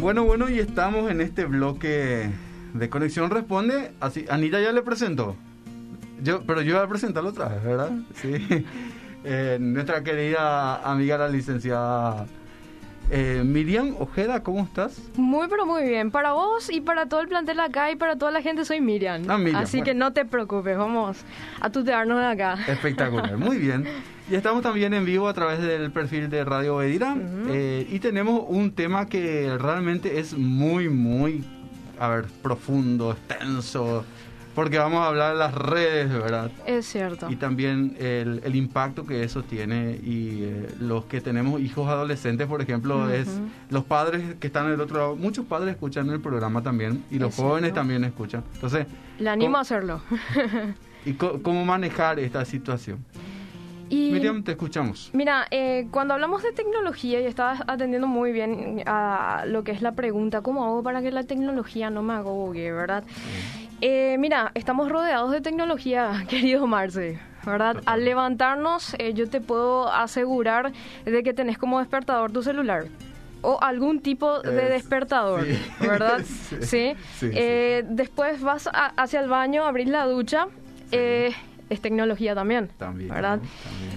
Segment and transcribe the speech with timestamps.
[0.00, 2.30] Bueno, bueno, y estamos en este bloque
[2.72, 3.92] de Conexión Responde.
[4.00, 5.36] Así, Anita ya le presentó.
[6.22, 7.90] Yo, pero yo voy a presentarlo otra vez, ¿verdad?
[8.14, 8.66] Sí.
[9.22, 12.24] Eh, nuestra querida amiga, la licenciada
[13.10, 14.98] eh, Miriam Ojeda, ¿cómo estás?
[15.16, 16.10] Muy, pero muy bien.
[16.10, 19.24] Para vos y para todo el plantel acá y para toda la gente soy Miriam.
[19.28, 19.84] Ah, Miriam, Así bueno.
[19.84, 21.18] que no te preocupes, vamos
[21.60, 22.56] a tutearnos de acá.
[22.66, 23.84] Espectacular, muy bien.
[24.30, 27.16] Y estamos también en vivo a través del perfil de Radio Bedira.
[27.48, 31.42] Eh, y tenemos un tema que realmente es muy, muy,
[31.98, 34.04] a ver, profundo, extenso.
[34.54, 36.50] Porque vamos a hablar de las redes, ¿verdad?
[36.66, 37.28] Es cierto.
[37.30, 39.98] Y también el, el impacto que eso tiene.
[40.02, 43.26] Y eh, los que tenemos hijos adolescentes, por ejemplo, es
[43.68, 45.16] los padres que están del otro lado.
[45.16, 47.02] Muchos padres escuchan el programa también.
[47.10, 47.80] Y los Es jóvenes cierto.
[47.80, 48.44] también escuchan.
[48.54, 48.86] Entonces,
[49.18, 50.02] Le animo ¿cómo- a hacerlo.
[51.04, 52.98] ¿y cómo manejar esta situación?
[53.90, 55.10] Y Miriam, te escuchamos.
[55.12, 59.82] Mira, eh, cuando hablamos de tecnología, y estabas atendiendo muy bien a lo que es
[59.82, 63.04] la pregunta, ¿cómo hago para que la tecnología no me agogue, verdad?
[63.82, 67.82] Eh, mira, estamos rodeados de tecnología, querido Marce, ¿verdad?
[67.86, 70.72] Al levantarnos, eh, yo te puedo asegurar
[71.04, 72.84] de que tenés como despertador tu celular.
[73.42, 75.58] O algún tipo de Es- despertador, sí.
[75.80, 76.20] ¿verdad?
[76.24, 76.56] Sí.
[76.60, 76.92] Sí.
[77.18, 80.46] Sí, Eh, Después vas a- hacia el baño, abrís la ducha.
[80.92, 81.32] eh,
[81.70, 83.38] es tecnología también, También, ¿verdad?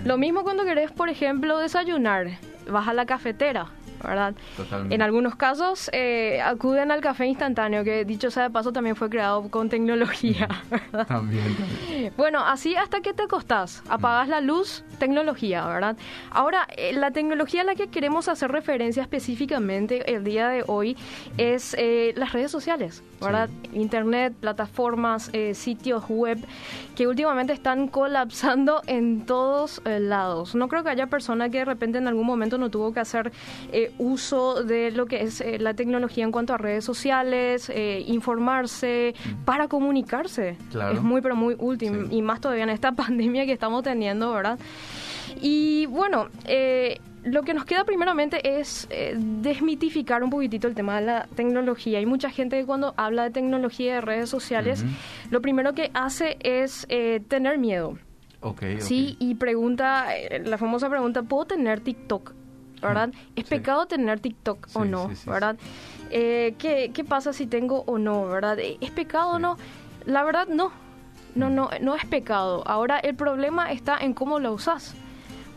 [0.05, 2.29] Lo mismo cuando querés, por ejemplo, desayunar,
[2.69, 3.67] vas a la cafetera,
[4.03, 4.35] ¿verdad?
[4.57, 4.95] Totalmente.
[4.95, 9.09] En algunos casos eh, acuden al café instantáneo, que dicho sea de paso también fue
[9.09, 11.07] creado con tecnología, ¿verdad?
[11.07, 12.13] También, también.
[12.17, 15.97] Bueno, así hasta que te acostás, apagas la luz, tecnología, ¿verdad?
[16.29, 20.97] Ahora, eh, la tecnología a la que queremos hacer referencia específicamente el día de hoy
[21.37, 23.49] es eh, las redes sociales, ¿verdad?
[23.73, 26.37] Internet, plataformas, eh, sitios web
[26.95, 30.55] que últimamente están colapsando en todos lados.
[30.55, 33.31] No creo que haya persona que de repente en algún momento no tuvo que hacer
[33.71, 38.03] eh, uso de lo que es eh, la tecnología en cuanto a redes sociales, eh,
[38.07, 39.13] informarse,
[39.45, 40.57] para comunicarse.
[40.71, 40.95] Claro.
[40.95, 42.07] Es muy, pero muy útil.
[42.09, 42.17] Sí.
[42.17, 44.59] Y más todavía en esta pandemia que estamos teniendo, ¿verdad?
[45.41, 50.99] Y bueno, eh, lo que nos queda primeramente es eh, desmitificar un poquitito el tema
[50.99, 51.99] de la tecnología.
[51.99, 54.85] Hay mucha gente que cuando habla de tecnología y de redes sociales,
[55.29, 57.97] lo primero que hace es eh, tener miedo.
[58.41, 58.79] Ok, ok.
[58.79, 60.07] Sí, y pregunta,
[60.43, 62.33] la famosa pregunta, ¿puedo tener TikTok?
[62.83, 63.09] ¿Verdad?
[63.35, 63.55] ¿Es Sí.
[63.55, 65.09] pecado tener TikTok o no?
[65.15, 65.55] sí, ¿Verdad?
[66.11, 68.27] Eh, ¿qué, ¿Qué pasa si tengo o no?
[68.27, 68.59] ¿Verdad?
[68.59, 69.57] Eh, ¿Es pecado o no?
[70.05, 70.71] La verdad, no.
[71.35, 72.61] No, no, no es pecado.
[72.67, 74.93] Ahora el problema está en cómo lo usas.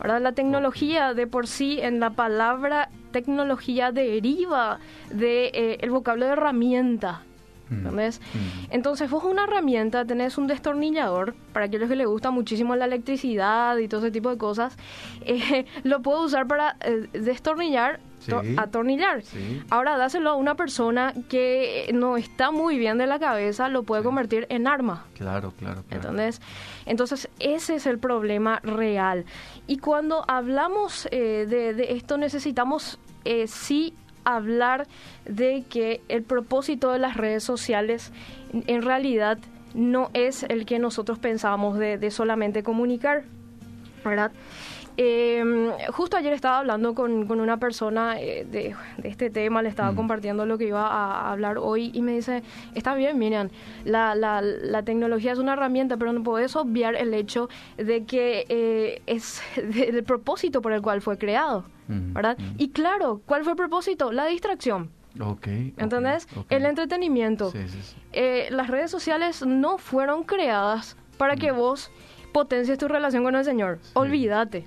[0.00, 0.20] ¿verdad?
[0.22, 4.78] La tecnología de por sí, en la palabra tecnología deriva
[5.10, 7.22] de eh, el vocablo de herramienta.
[7.68, 7.74] Mm.
[7.78, 8.20] ¿Entendés?
[8.34, 8.72] Mm.
[8.72, 13.76] Entonces vos una herramienta, tenés un destornillador, para aquellos que les gusta muchísimo la electricidad
[13.78, 14.76] y todo ese tipo de cosas,
[15.22, 18.54] eh, lo puedo usar para eh, destornillar, to- Sí.
[18.58, 19.22] atornillar.
[19.22, 19.62] Sí.
[19.70, 24.02] Ahora dáselo a una persona que no está muy bien de la cabeza, lo puede
[24.02, 24.06] Sí.
[24.06, 25.04] convertir en arma.
[25.14, 26.02] Claro, claro, claro.
[26.02, 26.40] ¿Entendés?
[26.86, 29.24] Entonces, ese es el problema real.
[29.66, 33.94] Y cuando hablamos eh, de, de esto, necesitamos eh, sí
[34.34, 34.86] hablar
[35.24, 38.12] de que el propósito de las redes sociales
[38.66, 39.38] en- realidad
[39.74, 43.24] no es el que nosotros pensábamos de, de solamente comunicar,
[44.08, 44.32] ¿verdad?
[44.98, 45.44] Eh,
[45.92, 49.92] justo ayer estaba hablando con, con una persona eh, de, de este tema, le estaba
[49.92, 49.96] Mm.
[49.96, 52.42] compartiendo lo que iba a, a hablar hoy y me dice,
[52.74, 53.50] está bien, Miriam,
[53.84, 58.46] la, la, la tecnología es una herramienta, pero no puedes obviar el hecho de que
[58.48, 62.36] eh, es el propósito por el cual fue creado, Mm, ¿verdad?
[62.38, 62.54] mm.
[62.58, 64.10] Y claro, ¿cuál fue el propósito?
[64.10, 64.90] La distracción,
[65.20, 65.28] Ok.
[65.28, 65.46] ok,
[65.78, 66.26] ¿entendés?
[66.50, 67.52] El entretenimiento.
[67.52, 67.96] Sí, sí, sí.
[68.12, 71.92] Eh, las redes sociales no fueron creadas para que vos
[72.36, 73.78] potencies tu relación con el Señor.
[73.80, 73.90] Sí.
[73.94, 74.66] Olvídate.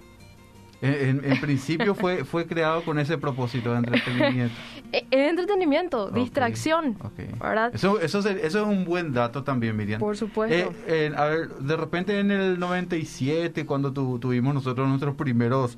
[0.81, 4.55] En, en- en principio fue, fue creado con ese propósito de entretenimiento.
[4.91, 7.39] Eh, Es entretenimiento, distracción, ok.
[7.39, 7.69] ¿verdad?
[7.75, 9.99] Eso, eso, es- eso es un buen dato también, Miriam.
[9.99, 10.55] Por supuesto.
[10.55, 15.77] Eh, eh, a ver, de repente en el 97, cuando tu- tuvimos nosotros nuestros primeros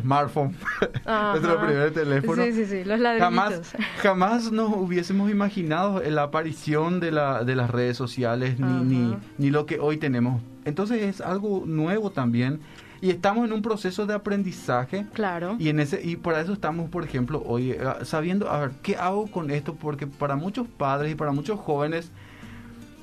[0.00, 0.56] smartphones,
[1.04, 1.30] Ajá.
[1.38, 3.72] nuestro primer teléfono, Sí, sí, sí, los jamás, ladrillitos.
[4.02, 9.50] jamás nos hubiésemos imaginado la aparición de, la, de las redes sociales ni, ni, ni
[9.50, 10.42] lo que hoy tenemos.
[10.64, 12.58] Entonces es algo nuevo también
[13.00, 15.54] y estamos en un proceso de aprendizaje Claro.
[15.58, 18.96] y en ese y para eso estamos, por ejemplo, hoy eh, sabiendo, a ver, ¿qué
[18.96, 19.74] hago con esto?
[19.74, 22.10] Porque para muchos padres y para muchos jóvenes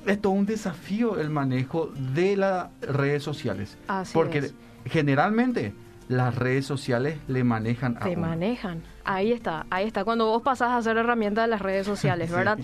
[0.04, 3.78] es todo un desafío el manejo de las redes sociales.
[3.88, 4.54] Así porque es.
[4.84, 5.72] generalmente
[6.08, 8.28] las redes sociales le manejan a Te uno.
[8.28, 8.82] manejan.
[9.04, 10.04] Ahí está, ahí está.
[10.04, 12.36] Cuando vos pasás a ser herramienta de las redes sociales, Sí.
[12.36, 12.58] ¿verdad?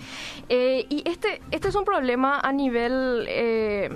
[0.48, 3.90] Eh, y este, este es un problema a nivel eh,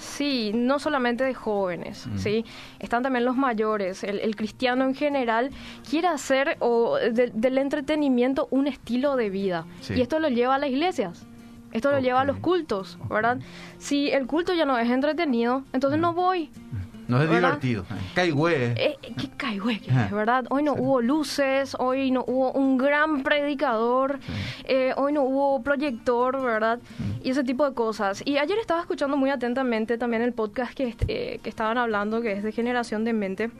[0.00, 2.46] Sí, no solamente de jóvenes, ¿sí?
[2.78, 4.02] Están también los mayores.
[4.02, 5.50] El, cristiano en general
[5.88, 9.66] quiere hacer o del entretenimiento un estilo de vida.
[9.94, 11.26] Y esto lo lleva a las iglesias.
[11.72, 13.38] Esto lo lleva a los cultos, ¿verdad?
[13.76, 16.50] Si el culto ya no es entretenido, entonces no voy.
[17.10, 17.84] No es divertido.
[18.14, 18.74] Caigüe.
[18.76, 19.80] Eh, ¿Qué caigüe?
[20.12, 20.44] ¿Verdad?
[20.48, 24.20] Hoy no hubo luces, hoy no hubo un gran predicador,
[24.64, 26.78] eh, hoy no hubo proyector, ¿verdad?
[27.24, 28.22] Y ese tipo de cosas.
[28.24, 32.30] Y ayer estaba escuchando muy atentamente también el podcast que, eh, que estaban hablando, que
[32.32, 33.50] es de Generación de Mente.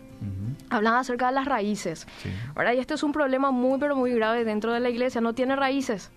[0.69, 2.07] Hablaban acerca de las raíces,
[2.55, 2.75] ¿verdad?
[2.75, 5.21] Y este es un problema muy, pero muy grave dentro de la iglesia.
[5.21, 6.13] No tiene raíces,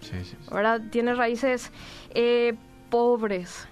[0.52, 0.82] ¿verdad?
[0.92, 1.72] Tiene raíces
[2.92, 3.68] pobres,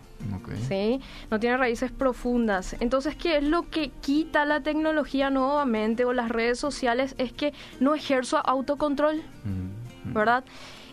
[0.68, 1.00] ¿sí?
[1.30, 2.76] No tiene raíces profundas.
[2.80, 7.16] Entonces, ¿qué es lo que quita la tecnología nuevamente o las redes sociales?
[7.18, 9.22] Es que no ejerzo autocontrol,
[10.06, 10.44] ¿verdad?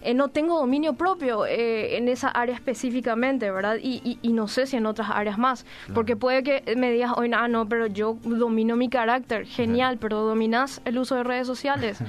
[0.02, 3.76] Eh, no tengo dominio propio eh, en esa área específicamente, ¿verdad?
[3.82, 7.32] Y, y, no sé si en otras áreas más, porque puede que me digas, oye,
[7.34, 11.98] ah, no, pero yo domino mi carácter, genial, pero dominas el uso de redes sociales.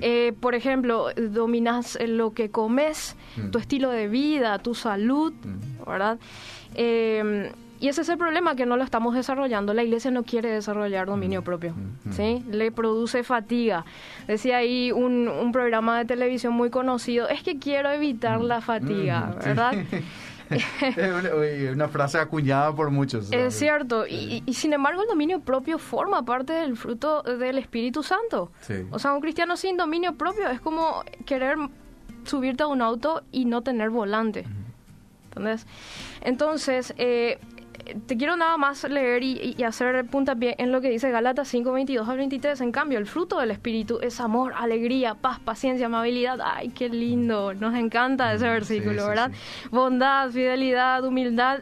[0.00, 3.50] Eh, por ejemplo, dominas lo que comes, mm.
[3.50, 5.84] tu estilo de vida, tu salud, mm.
[5.86, 6.18] ¿verdad?
[6.74, 9.72] Eh, y ese es el problema, que no lo estamos desarrollando.
[9.72, 12.12] La iglesia no quiere desarrollar dominio mm, propio, mm, mm.
[12.12, 12.44] ¿sí?
[12.50, 13.84] Le produce fatiga.
[14.26, 19.34] Decía ahí un, un, programa de televisión muy conocido, es que quiero evitar la fatiga,
[19.44, 19.74] ¿verdad?
[20.50, 23.30] es una, frase acuñada por muchos.
[23.32, 28.02] Es cierto, y, y, sin embargo el dominio propio forma parte del fruto del Espíritu
[28.02, 28.50] Santo.
[28.90, 31.58] O sea, un cristiano sin dominio propio es como querer
[32.24, 34.46] subirte a un auto y no tener volante.
[35.28, 35.66] ¿Entendés?
[36.22, 37.38] Entonces, eh,
[38.06, 42.08] te quiero nada más leer y, hacer puntapié en lo que dice Gálatas 5, 22
[42.08, 42.60] al 23.
[42.60, 46.38] En cambio, el fruto del Espíritu es amor, alegría, paz, paciencia, amabilidad.
[46.42, 47.54] Ay, qué lindo.
[47.54, 49.30] Nos encanta ese versículo, ¿verdad?
[49.70, 51.60] Bondad, fidelidad, humildad.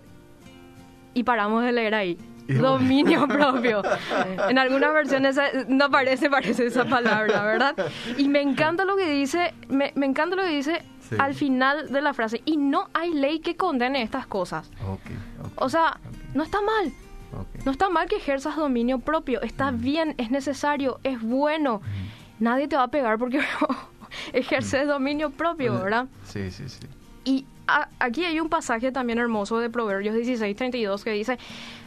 [1.14, 2.18] Y paramos de leer ahí.
[2.48, 3.82] Dominio propio.
[4.48, 7.74] En algunas versiones eh, no aparece, parece esa palabra, ¿verdad?
[8.16, 10.82] Y me encanta lo que dice, me, me encanta lo que dice
[11.18, 12.42] al final de la frase.
[12.44, 14.70] Y no hay ley que condene estas cosas.
[15.56, 15.98] o sea,
[16.34, 16.92] no está mal.
[17.64, 19.42] No está mal que ejerzas dominio propio.
[19.42, 21.82] Está bien, es necesario, es bueno.
[22.38, 23.40] Nadie te va a pegar porque
[24.32, 26.06] ejerces dominio propio, ¿verdad?
[26.24, 26.86] Sí, sí, sí.
[27.24, 27.44] Y
[27.98, 31.38] aquí hay un pasaje también hermoso de Proverbios 16:32 que dice,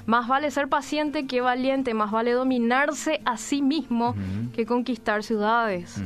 [0.05, 4.15] más vale ser paciente que valiente, más vale dominarse a sí mismo
[4.53, 6.01] que conquistar ciudades.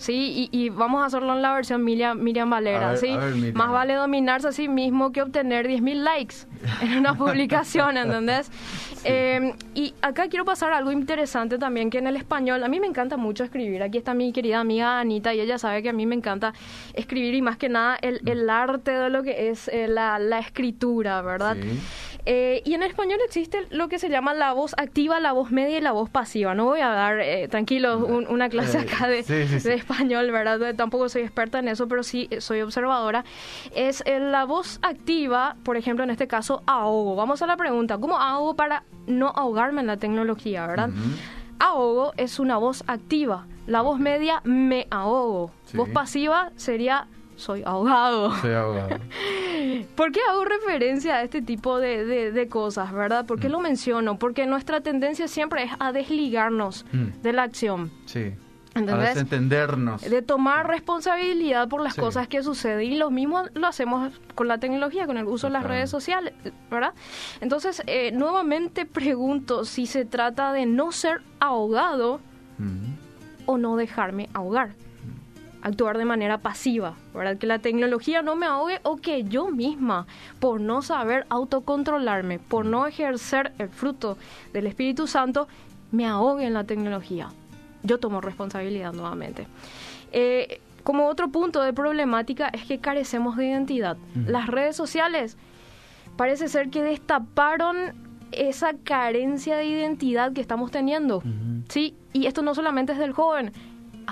[0.00, 0.48] ¿Sí?
[0.50, 3.14] Y, vamos a hacerlo en la versión Miriam, Miriam Valera, ¿sí?
[3.52, 6.36] Más vale dominarse a sí mismo que obtener 10.000 likes
[6.80, 8.50] en una publicación, ¿entendés?
[9.04, 12.86] Em, y acá quiero pasar algo interesante también, que en el español, a mí me
[12.86, 13.82] encanta mucho escribir.
[13.82, 16.54] Aquí está mi querida amiga Anita y ella sabe que a mí me encanta
[16.94, 20.38] escribir y más que nada el, el arte de lo que es eh, la, la,
[20.38, 21.56] escritura, ¿verdad?
[21.60, 21.78] Sí.
[22.26, 25.78] Eh, y en español existe lo que se llama la voz activa, la voz media
[25.78, 26.54] y la voz pasiva.
[26.54, 29.20] No voy a dar, eh, tranquilo, una clase eh, acá de,
[29.74, 30.74] español, ¿verdad?
[30.74, 33.24] Tampoco soy experta en eso, pero sí soy observadora.
[33.74, 37.16] Es la voz activa, por ejemplo, en este caso, ahogo.
[37.16, 40.90] Vamos a la pregunta, ¿cómo ahogo para no ahogarme en la tecnología, verdad?
[41.58, 43.46] Ahogo es una voz activa.
[43.66, 45.52] La voz media, me ahogo.
[45.74, 47.06] Voz pasiva sería
[47.40, 48.34] soy ahogado.
[48.36, 48.96] Soy ahogado.
[49.96, 53.26] ¿Por qué hago referencia a este tipo de, de, cosas, verdad?
[53.26, 53.52] ¿Por qué mm.
[53.52, 54.18] lo menciono?
[54.18, 57.22] Porque nuestra tendencia siempre es a desligarnos mm.
[57.22, 57.90] de la acción.
[58.06, 58.32] Sí.
[58.74, 59.06] ¿Entendés?
[59.06, 60.02] A desentendernos.
[60.02, 62.92] De tomar responsabilidad por las cosas que suceden.
[62.92, 66.34] Y lo mismo lo hacemos con la tecnología, con el uso de las redes sociales,
[66.70, 66.94] ¿verdad?
[67.40, 72.20] Entonces, eh, nuevamente pregunto si se trata de no ser ahogado
[72.58, 73.46] mm.
[73.46, 74.74] o no dejarme ahogar
[75.62, 77.36] actuar de manera pasiva, ¿verdad?
[77.36, 80.06] Que la tecnología no me ahogue o que yo misma,
[80.38, 84.16] por no saber autocontrolarme, por no ejercer el fruto
[84.52, 85.48] del Espíritu Santo,
[85.92, 87.28] me ahogue en la tecnología.
[87.82, 89.46] Yo tomo responsabilidad nuevamente.
[90.12, 93.96] Eh, como otro punto de problemática es que carecemos de identidad.
[94.26, 95.36] Las redes sociales
[96.16, 97.76] parece ser que destaparon
[98.32, 101.22] esa carencia de identidad que estamos teniendo.
[101.68, 103.52] Sí, y esto no solamente es del joven,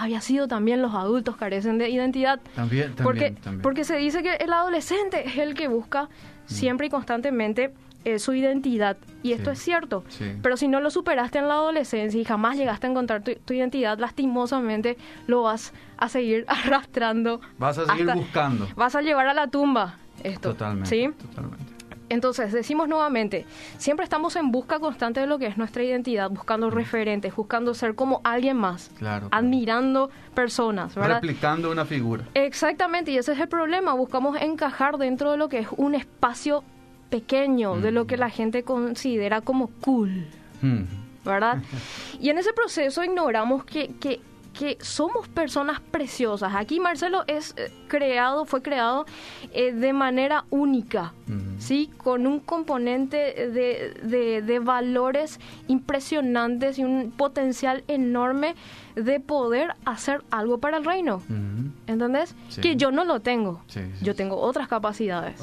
[0.02, 2.40] había sido también los adultos carecen de identidad.
[2.54, 3.62] También, también porque, también.
[3.62, 6.08] porque se dice que el adolescente es el que busca mm.
[6.46, 7.72] siempre y constantemente
[8.04, 8.96] eh, su identidad.
[9.22, 10.04] Y esto es cierto.
[10.40, 13.98] Pero si no lo superaste en la adolescencia y jamás llegaste a encontrar tu, identidad,
[13.98, 17.40] lastimosamente lo vas a seguir arrastrando.
[17.58, 18.68] Vas a seguir buscando.
[18.76, 20.52] Vas a llevar a la tumba esto.
[20.52, 20.88] Totalmente.
[20.88, 21.10] ¿sí?
[21.26, 21.77] Totalmente.
[22.08, 23.44] Entonces, decimos nuevamente,
[23.76, 27.94] siempre estamos en busca constante de lo que es nuestra identidad, buscando referentes, buscando ser
[27.94, 31.16] como alguien más, claro, admirando personas, ¿verdad?
[31.16, 32.24] Replicando una figura.
[32.34, 36.64] Exactamente, y ese es el problema, buscamos encajar dentro de lo que es un espacio
[37.10, 40.26] pequeño de lo que la gente considera como cool,
[40.60, 40.82] Mm.
[41.24, 41.58] ¿verdad?
[42.20, 44.20] Y en ese proceso ignoramos que, que,
[44.58, 46.52] que somos personas preciosas.
[46.56, 49.06] Aquí Marcelo es eh, creado, fue creado
[49.52, 51.12] eh, de manera única.
[51.58, 51.90] ¿sí?
[51.96, 55.38] Con un componente de, de- de valores
[55.68, 58.54] impresionantes y un potencial enorme
[58.96, 61.16] de poder hacer algo para el reino.
[61.16, 61.70] Ujú.
[61.86, 62.34] ¿Entendés?
[62.48, 62.60] Sí.
[62.60, 63.62] Que yo no lo tengo.
[63.68, 65.40] Sí, sí, yo tengo otras capacidades.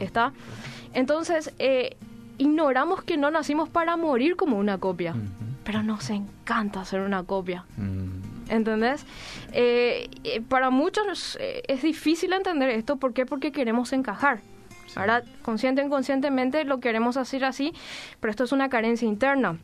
[0.00, 0.32] ¿Está?
[0.94, 1.96] Entonces, eh,
[2.38, 5.14] ignoramos que no nacimos para morir como una copia.
[5.64, 7.64] Pero nos encanta hacer una copia.
[8.48, 9.04] ¿Entendés?
[9.52, 10.08] Eh,
[10.48, 12.96] para muchos eh, es difícil entender esto.
[12.96, 13.26] ¿Por qué?
[13.26, 14.40] Porque queremos encajar.
[14.86, 14.94] Sí.
[14.96, 17.72] Ahora, consciente o inconscientemente lo queremos hacer así,
[18.20, 19.58] pero esto es una carencia interna.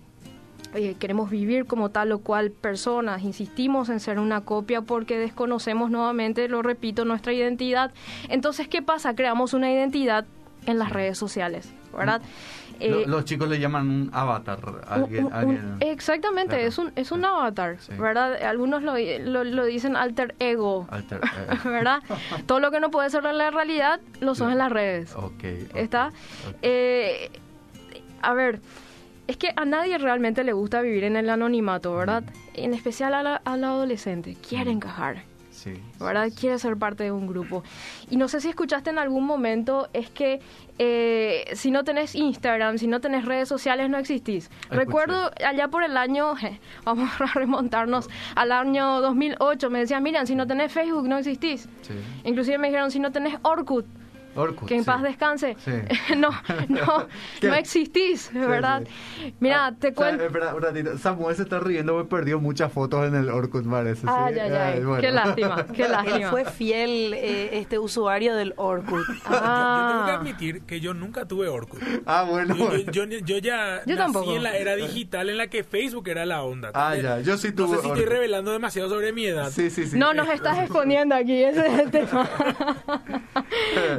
[0.74, 5.90] Eh, queremos vivir como tal o cual personas, insistimos en ser una copia porque desconocemos
[5.90, 7.92] nuevamente, lo repito, nuestra identidad.
[8.28, 9.14] Entonces, ¿qué pasa?
[9.14, 10.26] Creamos una identidad
[10.66, 12.20] en las redes sociales, ¿verdad?
[12.22, 12.26] Lo-
[12.80, 14.58] Eh, los chicos le llaman un avatar.
[14.88, 16.68] Alguien, un- alguien- exactamente, Claro.
[16.68, 17.92] es un, es un avatar, Sí.
[17.98, 18.42] ¿verdad?
[18.42, 21.20] Algunos lo, lo, lo dicen alter ego, alter-
[21.64, 22.02] eh, ¿verdad?
[22.46, 25.14] Todo lo que no puede ser en la realidad lo son en las redes.
[25.14, 26.12] ok, ¿Está?
[26.62, 27.30] Eh,
[28.22, 28.60] a ver,
[29.26, 32.24] es que a nadie realmente le gusta vivir en el anonimato, ¿verdad?
[32.54, 34.36] En especial a la- al adolescente.
[34.46, 34.74] Quiere Mm.
[34.76, 35.22] encajar,
[35.64, 36.30] Sí, ¿verdad?
[36.38, 37.64] Quiere ser parte de un grupo.
[38.10, 40.40] Y no sé si escuchaste en algún momento, es que
[40.78, 44.50] eh, si no tenés Instagram, si no tenés redes sociales, no existís.
[44.50, 44.76] Escuché.
[44.76, 46.34] Recuerdo allá por el año,
[46.84, 51.66] vamos a remontarnos al año 2008, me decían, miren, si no tenés Facebook, no existís.
[51.80, 51.94] Sí.
[52.24, 53.86] Inclusive me dijeron, si no tenés Orkut,
[54.36, 54.86] Orkut, que en sí.
[54.86, 55.56] paz descanse.
[55.64, 55.72] Sí.
[56.16, 56.30] no,
[56.68, 57.06] no,
[57.42, 58.82] no existís, ¿verdad?
[58.86, 59.34] sí.
[59.40, 60.24] Mira, Ah, te cuento.
[60.24, 60.98] espera, un ratito.
[60.98, 64.06] Samuel se está riendo, me perdió muchas fotos en el Orkut, parece.
[64.08, 64.40] Ay, ¿sí?
[64.40, 65.00] ay, ay, bueno.
[65.00, 66.30] qué lástima, qué Él lástima.
[66.30, 69.06] fue fiel eh, este usuario del Orkut.
[69.06, 71.80] Yo tengo que Ah, admitir que yo nunca tuve Orkut.
[72.06, 72.54] Ah, bueno.
[72.56, 74.34] Yo, yo- yo- yo ya Yo nací tampoco.
[74.36, 76.70] en la era digital en la que Facebook era la onda.
[76.74, 78.08] Ah, ya, yo sí No tuve sé si estoy Orkut.
[78.12, 79.50] revelando demasiado sobre mi edad.
[79.50, 79.96] Sí, sí, sí.
[79.98, 82.28] no nos estás exponiendo aquí, ese es el tema.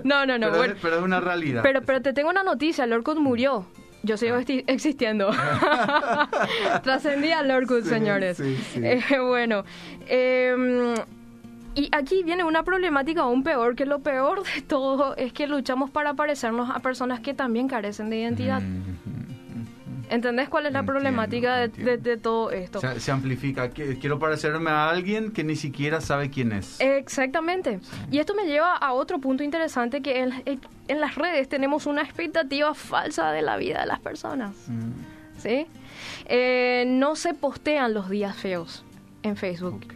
[0.03, 0.73] no, no, no, Pero, bueno.
[0.73, 1.61] es, pero es una realidad.
[1.63, 3.65] Pero, pero te tengo una noticia, el Orkut murió.
[4.03, 5.31] Yo sigo esti- existiendo.
[6.83, 8.37] Trascendí al Orkut, Sí, señores.
[8.37, 8.79] sí, sí.
[8.83, 9.63] Eh, bueno,
[10.07, 10.95] eh,
[11.75, 15.89] y aquí viene una problemática aún peor, que lo peor de todo es que luchamos
[15.89, 18.61] para parecernos a personas que también carecen de identidad.
[18.61, 19.14] Mm,
[20.09, 22.79] ¿Entendés cuál es la Entiendo, problemática de, de- de todo esto?
[22.79, 23.69] Se, se amplifica.
[23.71, 26.79] Qui- Quiero parecerme a alguien que ni siquiera sabe quién es.
[26.79, 27.79] Exactamente.
[28.11, 30.19] Y esto me lleva a otro punto interesante que
[30.87, 34.51] en, las redes tenemos una expectativa falsa de la vida de las personas.
[34.67, 34.91] Mm,
[35.39, 35.67] ¿Sí?
[36.27, 38.83] Eh, no se postean los días feos
[39.23, 39.81] en Facebook.
[39.85, 39.93] ok,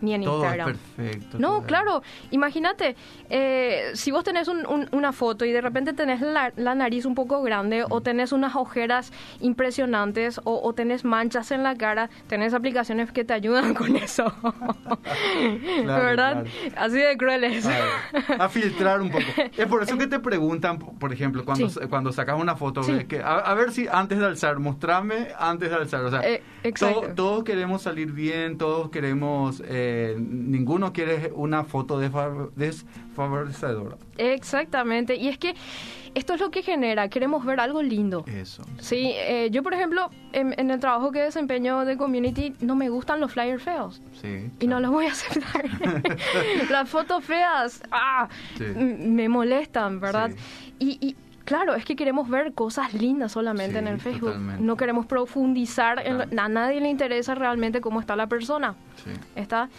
[0.00, 0.70] Ni en Todo Instagram.
[0.70, 1.38] es perfecto.
[1.38, 2.02] No, claro.
[2.30, 2.96] Imagínate,
[3.30, 7.04] eh, si vos tenés un- un- una foto y de repente tenés la, la nariz
[7.04, 12.10] un poco grande o tenés unas ojeras impresionantes o, o tenés manchas en la cara,
[12.28, 14.32] tenés aplicaciones que te ayudan con eso.
[15.84, 16.44] ¿Verdad?
[16.76, 17.66] Así de crueles.
[17.66, 19.24] A, a filtrar un poco.
[19.56, 21.80] Es por eso que te preguntan, por ejemplo, cuando, Sí.
[21.88, 23.04] cuando sacas una foto, Sí.
[23.04, 26.04] que, a, a ver si antes de alzar, mostrame antes de alzar.
[26.04, 27.00] O sea, Eh, exacto.
[27.00, 33.96] to- todos queremos salir bien, todos queremos, eh, ninguno quiere una foto desfa- desfavorecedora.
[34.16, 35.16] Exactamente.
[35.16, 35.54] Y es que
[36.14, 38.24] esto es lo que genera, queremos ver algo lindo.
[38.26, 38.62] Eso.
[38.78, 42.88] Sí, eh, yo por ejemplo, en, en el trabajo que desempeño de community, no me
[42.88, 44.00] gustan los flyers feos.
[44.20, 44.50] Sí.
[44.60, 45.64] Y no los voy a aceptar.
[46.70, 48.64] Las fotos feas, ah, Sí.
[48.74, 50.30] me molestan, ¿verdad?
[50.30, 50.74] Sí.
[51.00, 51.16] Y, y,
[51.48, 54.28] claro, es que queremos ver cosas lindas solamente Sí, en el Facebook.
[54.32, 54.62] totalmente.
[54.62, 58.74] No queremos profundizar, en lo- a nadie le interesa realmente cómo está la persona.
[59.02, 59.10] Sí.
[59.34, 59.70] ¿Está?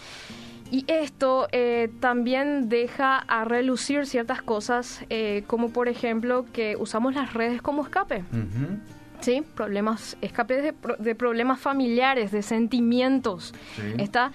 [0.72, 7.14] Y esto eh, también deja a relucir ciertas cosas, eh, como por ejemplo que usamos
[7.14, 8.24] las redes como escape.
[8.32, 8.78] Ujú.
[9.22, 9.44] ¿sí?
[9.56, 13.54] Problemas, escape de, de problemas familiares, de sentimientos.
[13.76, 13.82] Sí.
[13.98, 14.32] ¿Está?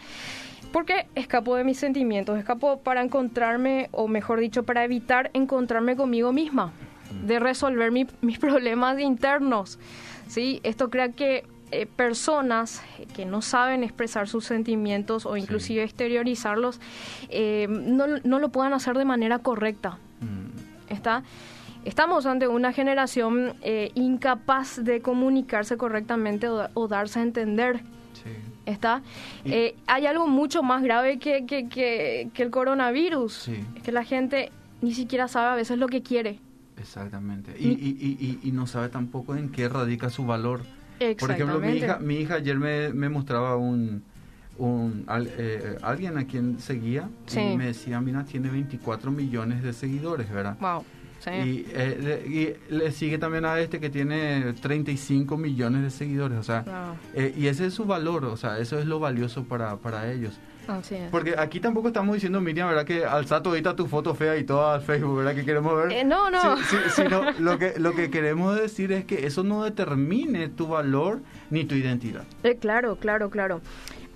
[0.73, 6.33] Porque escapo de mis sentimientos, escapo para encontrarme, o mejor dicho, para evitar encontrarme conmigo
[6.33, 6.73] misma,
[7.27, 9.79] de resolver mi- mis problemas internos.
[10.29, 10.61] ¿sí?
[10.63, 12.83] Esto crea que eh, personas
[13.15, 16.81] que no saben expresar sus sentimientos o inclusive exteriorizarlos,
[17.31, 19.99] eh, no, no lo puedan hacer de manera correcta.
[20.21, 20.93] Mm.
[20.93, 21.23] ¿Está?
[21.85, 27.81] Estamos ante una generación eh, incapaz de comunicarse correctamente o, o darse a entender.
[28.13, 28.31] Sí.
[28.67, 29.03] ¿Está?
[29.45, 33.33] Y- hay algo mucho más grave que, que, que, que el coronavirus.
[33.35, 33.61] Sí.
[33.77, 36.39] Es que la gente ni siquiera sabe a veces lo que quiere.
[36.79, 37.55] Exactamente.
[37.59, 40.61] Y, y, y, y- no sabe tampoco en qué radica su valor.
[41.19, 44.03] Por ejemplo, mi hija, mi hija ayer me, me mostraba un,
[44.59, 47.41] un al- eh, alguien a quien seguía Sí.
[47.41, 50.57] y me decía, mira, tiene 24 millones de seguidores, ¿verdad?
[50.61, 50.85] Wow.
[51.21, 51.31] Sí.
[51.31, 56.39] Y, eh, le- y le sigue también a este que tiene 35 millones de seguidores,
[56.39, 56.65] o sea,
[57.15, 60.39] eh, y ese es su valor, o sea, eso es lo valioso para, para ellos.
[60.69, 61.11] Así es.
[61.11, 62.85] Porque aquí tampoco estamos diciendo, Miriam, ¿verdad?
[62.85, 65.35] Que alza todita tu foto fea y todo al Facebook, ¿verdad?
[65.35, 65.93] Que queremos ver.
[65.93, 66.57] Eh, no, no.
[66.59, 70.67] Sí, sí, sino lo que, lo que queremos decir es que eso no determine tu
[70.69, 72.25] valor ni tu identidad.
[72.43, 73.61] Eh, claro, claro, claro.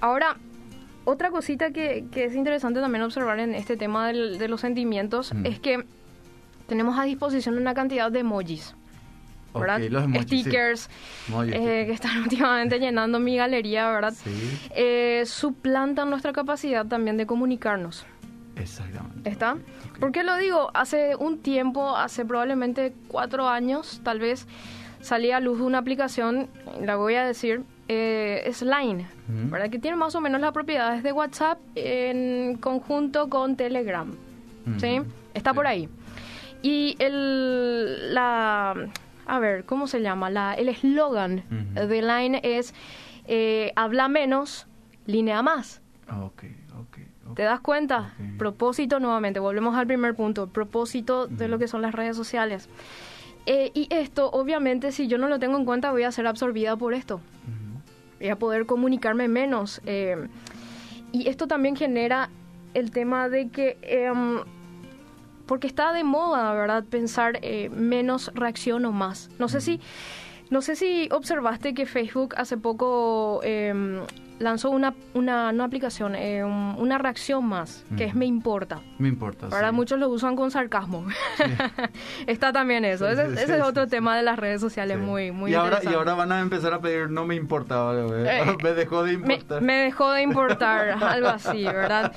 [0.01, 0.37] Ahora,
[1.05, 5.33] otra cosita que, que es interesante también observar en este tema del- de los sentimientos
[5.33, 5.47] Mm.
[5.47, 5.85] es que
[6.67, 8.75] tenemos a disposición una cantidad de emojis,
[9.55, 9.81] ¿verdad?
[9.91, 10.41] los emojis, sí.
[10.41, 10.91] Stickers
[11.53, 14.13] eh, que están últimamente llenando mi galería, ¿verdad?
[14.15, 14.31] Sí,
[14.75, 18.07] Eh, suplantan nuestra capacidad también de comunicarnos.
[18.57, 19.29] exactamente.
[19.29, 19.57] ¿Está?
[20.01, 20.71] ¿Por qué lo digo?
[20.75, 24.47] Hace un tiempo, hace probablemente cuatro años, tal vez,
[25.01, 26.49] salía a luz una aplicación,
[26.81, 29.51] la voy a decir, eh, es Line, Ujú.
[29.51, 29.71] ¿verdad?
[29.71, 34.13] Que tiene más o menos las propiedades de WhatsApp en conjunto con Telegram,
[34.79, 35.01] ¿sí?
[35.35, 35.89] Está por ahí.
[36.63, 38.75] Y el, la,
[39.29, 40.31] a ver, ¿cómo se llama?
[40.31, 41.87] La, el eslogan Ujú.
[41.87, 42.75] de Line es,
[43.27, 44.67] eh, habla menos,
[45.07, 45.81] linea más.
[46.11, 46.45] Ok,
[46.79, 46.99] ok.
[47.29, 47.37] ok.
[47.37, 48.15] ¿Te das cuenta?
[48.39, 52.69] Propósito nuevamente, volvemos al primer punto, propósito de lo que son las redes sociales.
[53.47, 56.77] Eh, y esto, obviamente, si yo no lo tengo en cuenta, voy a ser absorbida
[56.77, 57.21] por esto.
[58.19, 59.81] Voy a poder comunicarme menos.
[59.87, 60.27] eh,
[61.13, 62.29] y esto también genera
[62.75, 64.41] el tema de que, em,
[65.49, 66.85] porque está de moda, ¿verdad?
[66.85, 69.31] Pensar eh, menos reacciono más.
[69.39, 69.81] No sé si,
[70.51, 74.03] no sé si observaste que Facebook hace poco em,
[74.39, 78.19] lanzó una, una, no aplicación, eh, un- una reacción más, que es Ujú.
[78.21, 78.81] me importa.
[78.99, 79.47] Me importa.
[79.51, 79.75] Ahora sí.
[79.75, 81.05] muchos lo usan con sarcasmo.
[82.27, 83.07] Está también eso.
[83.07, 83.91] Sí, ese sí, ese sí, es sí, otro sí.
[83.91, 85.03] tema de las redes sociales Sí.
[85.05, 88.07] muy, muy y ahora, y ahora van a empezar a pedir, no me importa, ¿vale?
[88.41, 89.63] Eh, me dejó de me, importar.
[89.63, 92.13] me dejó de importar, algo así, ¿verdad?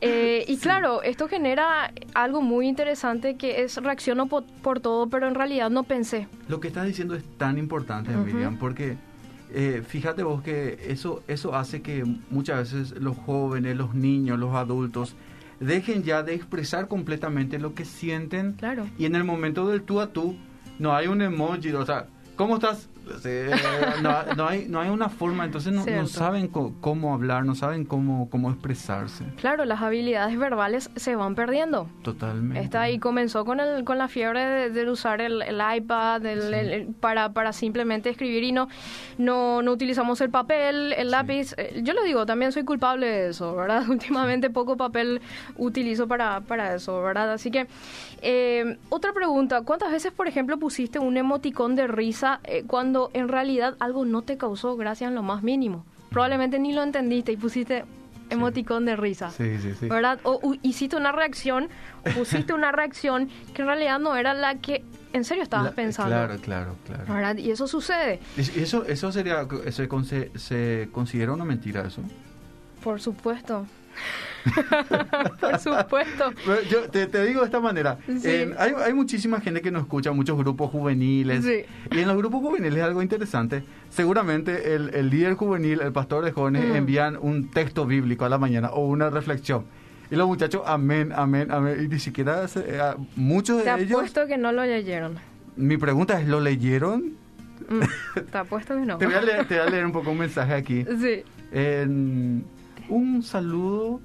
[0.00, 5.28] Eh, y claro, esto genera algo muy interesante que es reacciono po- por, todo, pero
[5.28, 6.28] en realidad no pensé.
[6.48, 8.24] Lo que estás diciendo es tan importante, Ujú.
[8.24, 8.96] Miriam, porque
[9.54, 14.54] eh, fíjate vos que eso, eso hace que muchas veces los jóvenes, los niños, los
[14.54, 15.14] adultos
[15.60, 18.86] dejen ya de expresar completamente lo que sienten Claro.
[18.98, 20.36] y en el momento del tú a tú
[20.78, 22.88] no hay un emoji, o sea, ¿cómo estás?
[24.02, 27.84] No, no hay, no hay una forma, entonces no, no saben cómo hablar, no saben
[27.84, 29.24] cómo, cómo expresarse.
[29.36, 31.88] Claro, las habilidades verbales se van perdiendo.
[32.02, 32.60] Totalmente.
[32.60, 36.42] Está y comenzó con el con la fiebre de, de usar el, el iPad el-
[36.42, 36.46] Sí.
[36.54, 38.68] el- el- para, para simplemente escribir y no,
[39.18, 41.10] no no utilizamos el papel, el Sí.
[41.10, 41.54] lápiz.
[41.56, 43.82] Eh, Yo lo digo, también soy culpable de eso, ¿verdad?
[43.88, 45.20] Últimamente poco papel
[45.56, 47.32] utilizo para, para eso, ¿verdad?
[47.32, 47.66] Así que
[48.22, 53.28] eh, otra pregunta, ¿cuántas veces, por ejemplo, pusiste un emoticón de risa eh, cuando en
[53.28, 55.84] realidad algo no te causó gracia en lo más mínimo?
[56.10, 57.84] Probablemente ni lo entendiste y pusiste
[58.30, 59.30] emoticón de risa.
[59.30, 59.88] Sí, sí, sí.
[59.88, 60.18] ¿verdad?
[60.22, 61.68] O u- hiciste una reacción,
[62.16, 66.10] pusiste una reacción que en realidad no era la que en serio estabas La- pensando.
[66.10, 67.04] Claro, claro, claro.
[67.12, 67.36] ¿verdad?
[67.36, 72.00] Y eso sucede, Es- Eso, eso sería, se, se considera una mentira eso.
[72.82, 73.66] por supuesto.
[75.40, 76.32] por supuesto.
[76.70, 78.28] Yo te, te digo de esta manera, Sí.
[78.28, 81.62] en- hay, hay muchísima gente que nos escucha, muchos grupos juveniles, Sí.
[81.90, 83.62] y en los grupos juveniles es algo interesante.
[83.90, 86.76] Seguramente el, el líder juvenil, el pastor de jóvenes, Mm.
[86.76, 89.64] envían un texto bíblico a la mañana o una reflexión.
[90.10, 91.78] Y los muchachos, amén, amén, amén.
[91.84, 92.80] Y ni siquiera, se- eh,
[93.16, 95.18] muchos Te de ellos, apuesto que no lo leyeron.
[95.56, 97.14] mi pregunta es, ¿lo leyeron?
[97.68, 98.98] Mm, te apuesto que no.
[98.98, 100.84] Te voy, a leer, te voy a leer un poco un mensaje aquí.
[101.00, 101.22] Sí.
[101.52, 102.44] En-
[102.88, 104.00] un saludo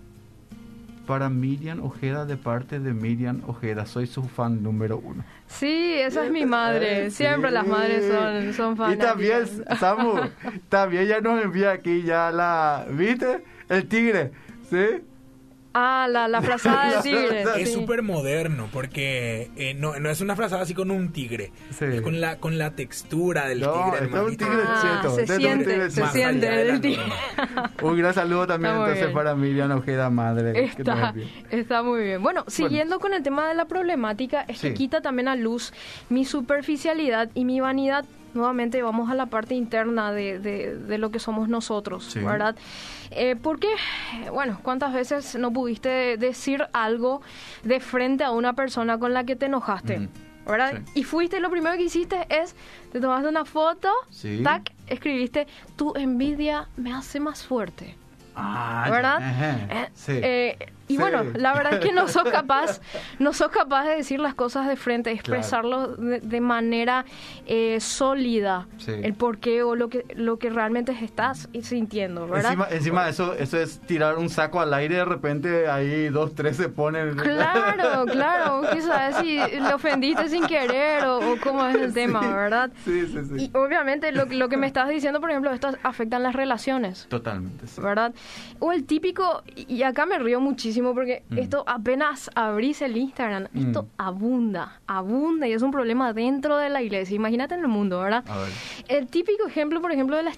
[1.08, 3.88] para Miriam Ojeda de parte de Miriam Ojeda.
[3.88, 5.24] Soy su fan número uno.
[5.48, 7.08] Sí, esa es mi madre.
[7.08, 7.54] Eh, Siempre sí.
[7.56, 9.08] las madres son, son Y fanáticas.
[9.08, 9.46] también,
[9.80, 10.14] Samu,
[10.70, 12.86] también ya nos envía aquí ya la...
[12.92, 13.44] ¿Viste?
[13.70, 14.32] El tigre,
[14.70, 15.02] ¿sí?
[15.74, 17.44] Ah, la, la frazada del tigre.
[17.62, 17.74] Es sí.
[17.76, 21.52] súper moderno porque eh, no, no es una frazada así con un tigre.
[21.72, 21.86] Sí.
[21.86, 24.22] Es con la, con la textura del No, tigre.
[24.24, 25.16] un tigre Ah, cheto.
[25.16, 27.04] se siente, tigre se siente el tigre.
[27.84, 29.14] Un gran saludo también Está muy entonces bien.
[29.14, 30.64] para Miriam Ojeda, madre.
[30.66, 31.14] Está,
[31.52, 32.24] está muy bien.
[32.24, 34.74] Bueno, siguiendo con el tema de la problemática, es que Sí.
[34.74, 35.74] quita también a luz
[36.10, 38.06] mi superficialidad y mi vanidad.
[38.34, 42.20] Nuevamente vamos a la parte interna de, de- de lo que somos nosotros, Sí.
[42.20, 42.56] ¿verdad?
[43.12, 43.70] Eh, porque,
[44.32, 47.22] bueno, ¿cuántas veces no pudiste decir algo
[47.64, 50.10] de frente a una persona con la que te enojaste?
[50.46, 50.82] ¿Verdad?
[50.86, 50.92] Sí.
[51.02, 52.56] Y fuiste, lo primero que hiciste es,
[52.94, 54.42] te tomaste una foto, Sí.
[54.44, 57.96] tac, escribiste, tu envidia me hace más fuerte.
[58.40, 59.18] Ah, ¿verdad?
[59.18, 60.12] ajá, Eh, sí.
[60.16, 60.58] eh,
[60.90, 61.02] y Sí.
[61.02, 62.80] bueno, la verdad es que no sos capaz,
[63.20, 65.40] no sos capaz de decir las cosas de frente, de Claro.
[65.42, 67.04] expresarlo de, de manera
[67.46, 68.92] eh, sólida, Sí.
[69.04, 72.52] el porqué o lo que lo que realmente estás sintiendo, ¿verdad?
[72.54, 76.34] Encima, encima eso, eso es tirar un saco al aire y de repente ahí dos,
[76.36, 77.16] tres se ponen.
[77.18, 82.22] Claro, claro, ¿qué sabes si le ofendiste sin querer o, o cómo es el tema,
[82.34, 82.70] ¿verdad?
[82.86, 83.52] Sí, sí, sí.
[83.52, 87.08] Y obviamente lo, lo que me estás diciendo, por ejemplo, esto afecta las relaciones.
[87.10, 87.68] Totalmente.
[87.68, 87.82] sí.
[87.82, 88.14] ¿verdad?
[88.60, 91.38] O el típico, y acá me río muchísimo porque Mm.
[91.38, 93.68] esto apenas abrís el Instagram, Mm.
[93.68, 97.16] esto abunda, abunda y es un problema dentro de la iglesia.
[97.16, 98.24] Imagínate en el mundo, ¿verdad?
[98.28, 98.50] A ver.
[98.88, 100.38] El típico ejemplo, por ejemplo, de las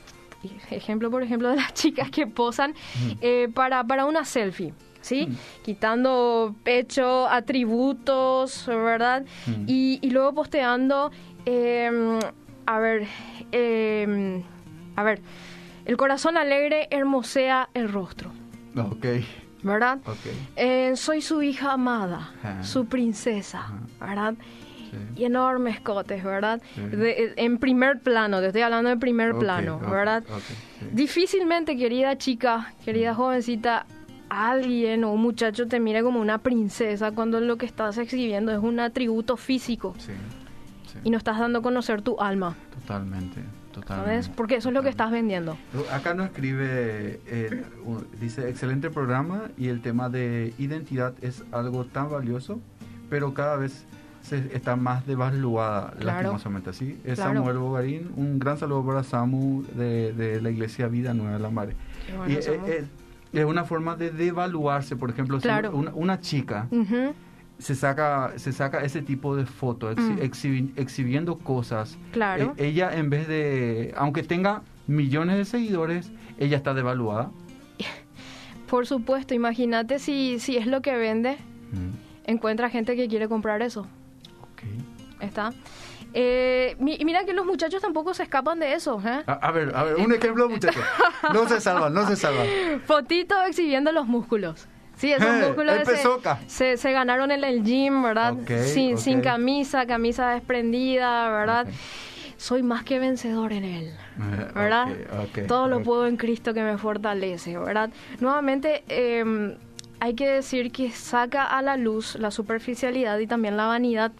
[0.71, 3.12] ejemplo, por ejemplo, de las chicas que posan Mm.
[3.21, 4.73] eh, para, para una selfie.
[5.02, 5.30] ¿Sí?
[5.63, 9.23] Quitando pecho, atributos, ¿verdad?
[9.47, 9.63] Mm.
[9.65, 11.10] Y, y luego posteando,
[11.45, 12.19] eh,
[12.65, 13.08] a ver,
[13.54, 14.43] eh,
[14.97, 15.21] a ver,
[15.89, 18.32] el corazón alegre hermosea el rostro,
[18.78, 19.06] Ok,
[19.63, 19.97] ¿verdad?
[20.06, 20.17] ok.
[20.56, 22.63] Eh, soy su hija amada, Ajá.
[22.63, 23.80] su princesa, Ajá.
[23.99, 24.34] ¿verdad?
[24.91, 24.97] Sí.
[25.21, 26.62] Y enormes cotes, ¿verdad?
[26.75, 26.82] Sí.
[26.82, 30.23] De- en primer plano, te estoy hablando de primer plano, ¿verdad?
[30.80, 30.86] sí.
[30.91, 33.88] Difícilmente, querida chica, querida jovencita,
[34.30, 38.60] alguien o un muchacho te mire como una princesa cuando lo que estás exhibiendo es
[38.60, 40.12] un atributo físico Sí,
[40.93, 40.99] sí.
[41.04, 44.12] y no estás dando a conocer tu alma, Totalmente, totalmente.
[44.23, 44.29] ¿sabes?
[44.29, 45.58] Porque eso es lo que estás vendiendo.
[45.91, 51.86] Acá nos escribe, eh, un- dice, excelente programa y el tema de identidad es algo
[51.86, 52.60] tan valioso,
[53.10, 53.86] pero cada vez
[54.21, 56.05] se está más devaluada, Claro.
[56.34, 56.73] lastimosamente.
[56.73, 56.99] ¿sí?
[57.05, 57.36] Es Claro.
[57.36, 61.49] Samuel Bogarín, un gran saludo para Samu de, de la iglesia Vida Nueva de la
[61.49, 61.75] Mare.
[62.17, 62.67] Bueno, y Samu.
[62.67, 62.86] eh,
[63.32, 65.71] es una forma de devaluarse, por ejemplo, si Claro.
[65.71, 67.13] una, una chica Ujú,
[67.60, 70.19] se saca se saca ese tipo de fotos exhi- Mm.
[70.22, 72.54] exhibi- exhibiendo cosas Claro.
[72.58, 77.30] Eh, ella en vez de aunque tenga millones de seguidores ella está devaluada
[78.69, 81.38] Por supuesto, imagínate si, si es lo que vende,
[82.26, 83.82] encuentra gente que quiere comprar eso.
[84.43, 84.63] Ok.
[85.22, 85.54] ¿Está?
[86.13, 89.24] Eh, y mira que los muchachos tampoco se escapan de eso, ¿eh?
[89.28, 90.82] a, a ver a ver un ejemplo muchachos
[91.34, 92.48] no se salvan no se salvan
[92.86, 94.67] Fotito exhibiendo los músculos.
[95.00, 96.02] Sí, esos músculos el se-
[96.48, 98.36] se, se ganaron en el gym, ¿verdad?
[98.64, 101.66] Sin, sin camisa, camisa desprendida, ¿verdad?
[102.38, 103.88] Soy más que vencedor en él.
[103.88, 104.88] Eh, ¿verdad?
[105.48, 107.90] Todo lo puedo en Cristo que me fortalece, ¿verdad?
[108.20, 109.58] Nuevamente, eh,
[110.02, 114.12] hay que decir que saca a la luz la superficialidad y también la vanidad.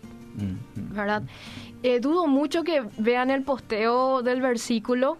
[0.76, 1.24] ¿verdad?
[1.84, 5.18] Eh, dudo mucho que vean el posteo del versículo,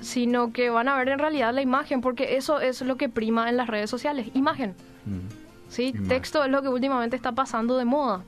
[0.00, 3.48] sino que van a ver en realidad la imagen, porque eso es lo que prima
[3.48, 4.74] en las redes sociales, imagen.
[5.06, 5.70] Mm.
[5.70, 5.92] ¿sí?
[6.08, 8.22] Texto es lo que últimamente está pasando de moda.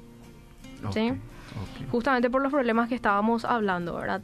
[0.85, 1.13] Ok, Sí.
[1.91, 4.23] justamente por los problemas que estábamos hablando, ¿verdad?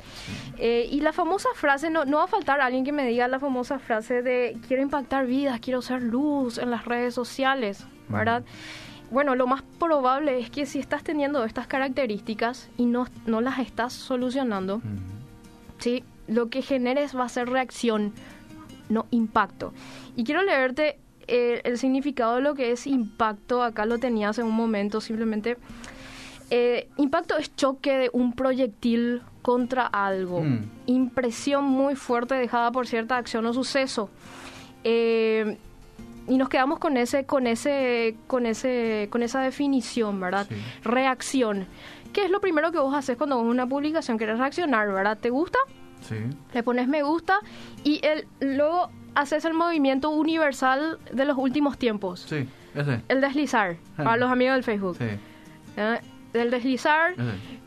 [0.58, 3.40] Eh, y la famosa frase, no, no va a faltar alguien que me diga la
[3.40, 8.44] famosa frase de quiero impactar vidas, quiero ser luz en las redes sociales, ¿verdad?
[9.10, 13.58] Bueno, lo más probable es que si estás teniendo estas características y no, no las
[13.58, 14.98] estás solucionando, Mm.
[15.78, 16.04] ¿sí?
[16.28, 18.12] Lo que generes va a ser reacción,
[18.88, 19.72] no impacto.
[20.16, 23.62] Y quiero leerte eh, el significado de lo que es impacto.
[23.62, 25.56] Acá lo tenía hace un momento, simplemente.
[26.50, 30.42] Eh, impacto es choque de un proyectil contra algo.
[30.42, 30.70] Mm.
[30.86, 34.10] Impresión muy fuerte dejada por cierta acción o suceso.
[34.84, 35.58] Eh,
[36.28, 40.46] y nos quedamos con ese, con ese, con ese, con esa definición, ¿verdad?
[40.48, 40.56] Sí.
[40.82, 41.66] Reacción.
[42.12, 44.18] ¿Qué es lo primero que vos haces cuando ves una publicación?
[44.18, 45.18] Querés reaccionar, ¿verdad?
[45.18, 45.58] ¿Te gusta?
[46.00, 46.16] Sí.
[46.52, 47.40] Le pones me gusta
[47.84, 52.20] y el, luego haces el movimiento universal de los últimos tiempos.
[52.28, 53.00] Sí, ese.
[53.08, 54.96] El deslizar, para los amigos del Facebook.
[54.98, 55.04] Sí,
[55.76, 56.00] ¿eh?
[56.34, 57.14] El deslizar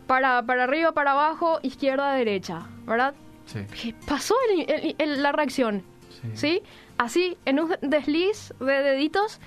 [0.08, 3.14] para, para arriba, para abajo, izquierda, derecha, ¿verdad?
[3.46, 3.60] Sí.
[3.82, 5.84] ¿Qué Pasó el- el- el- la reacción,
[6.22, 6.30] Sí.
[6.36, 6.62] ¿sí?
[6.98, 9.40] Así, en un desliz de deditos,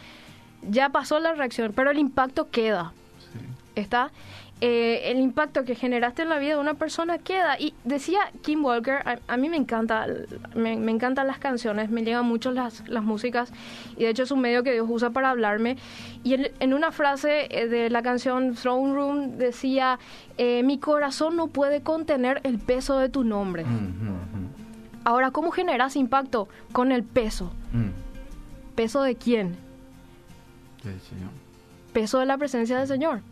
[0.62, 2.92] ya pasó la reacción, pero el impacto queda,
[3.32, 3.38] Sí.
[3.76, 4.10] ¿está?
[4.64, 7.58] Eh, el impacto que generaste en la vida de una persona queda.
[7.58, 10.06] Y decía Kim Walker, a, a mí me encanta,
[10.54, 13.52] me, me encantan las canciones, me llegan mucho las, las músicas,
[13.96, 15.78] y de hecho es un medio que Dios usa para hablarme.
[16.22, 19.98] Y en una frase eh, de la canción Throne Room decía,
[20.38, 23.64] eh, mi corazón no puede contener el peso de tu nombre.
[23.64, 24.48] Mm, mm,
[25.04, 26.46] Ahora, ¿cómo generas impacto?
[26.70, 27.52] Con el peso.
[27.72, 27.92] mm, mm.
[28.76, 29.56] ¿Peso de quién?
[30.84, 31.30] Sí, señor.
[31.92, 33.22] peso de la presencia del Señor.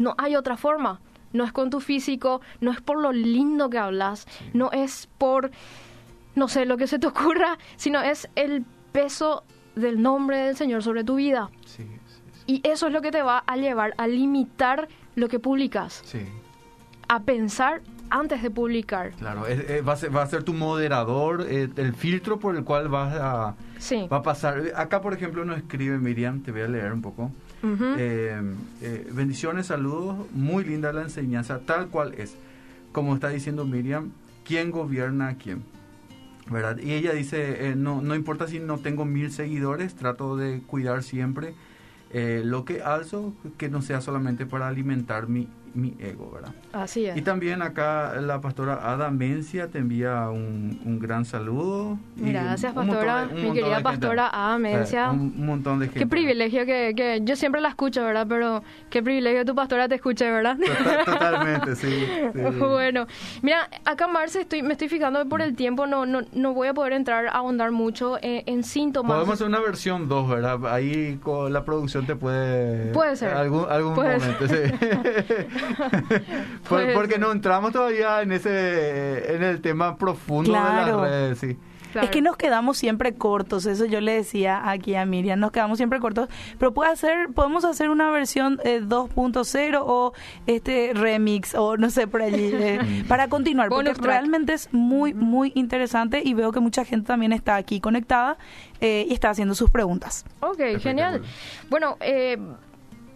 [0.00, 1.00] No hay otra forma.
[1.32, 5.52] No es con tu físico, no es por lo lindo que hablas, no es por,
[6.34, 9.44] no sé, lo que se te ocurra, sino es el peso
[9.76, 11.48] del nombre del Señor sobre tu vida.
[11.66, 11.86] Sí.
[12.48, 16.18] Y eso es lo que te va a llevar a limitar lo que publicas, Sí.
[17.08, 19.12] a pensar antes de publicar.
[19.12, 22.56] Claro, es- eh, va, a ser, va a ser tu moderador, eh, el filtro por
[22.56, 24.08] el cual vas a, Sí.
[24.12, 24.64] va a pasar.
[24.74, 27.30] Acá, por ejemplo, nos escribe Miriam, te voy a leer un poco.
[27.62, 28.40] Eh,
[28.82, 32.36] eh, bendiciones, saludos, muy linda la enseñanza, tal cual es.
[32.92, 34.12] Como está diciendo Miriam,
[34.44, 35.62] ¿quién gobierna a quién?
[36.50, 36.78] ¿Verdad?
[36.78, 41.02] Y ella dice, eh, no, no importa si no tengo mil seguidores, trato de cuidar
[41.02, 41.54] siempre
[42.12, 46.52] eh, lo que alzo, que no sea solamente para alimentar mi, mi ego, ¿verdad?
[46.72, 47.16] Así es.
[47.16, 51.98] Y también acá la pastora Ada Mencia te envía un, un gran saludo.
[52.16, 53.26] Gracias, pastora.
[53.26, 53.82] de- Mi querida gente.
[53.82, 55.06] pastora Ada Mencia.
[55.06, 56.00] Eh, un, un montón de gente.
[56.00, 58.26] Qué privilegio que, que yo siempre la escucho, ¿verdad?
[58.28, 60.56] Pero qué privilegio tu pastora te escuche, ¿verdad?
[60.58, 61.88] Total- totalmente, sí.
[62.34, 62.40] sí.
[62.58, 63.06] Bueno,
[63.42, 66.74] mira, acá Marce, estoy, me estoy fijando por el tiempo no, no, no voy a
[66.74, 69.12] poder entrar a ahondar mucho en, en síntomas.
[69.14, 70.66] Podemos hacer una versión 2, ¿verdad?
[70.72, 72.92] Ahí con la producción te puede...
[72.92, 73.30] Puede ser.
[73.34, 74.54] Algún, algún Puede momento, sí.
[76.68, 81.02] Porque no entramos todavía en ese en el tema profundo de Claro.
[81.02, 81.58] las redes, sí.
[81.92, 82.04] Claro.
[82.04, 85.76] Es que nos quedamos siempre cortos, eso yo le decía aquí a Miriam, nos quedamos
[85.76, 90.12] siempre cortos, pero puede hacer, podemos hacer una versión eh, 2.0 o
[90.46, 95.50] este remix o no sé por allí eh, para continuar, porque realmente es muy muy
[95.56, 98.38] interesante y veo que mucha gente también está aquí conectada
[98.80, 100.24] eh, y está haciendo sus preguntas.
[100.42, 101.22] Ok, genial.
[101.70, 102.38] Bueno, eh,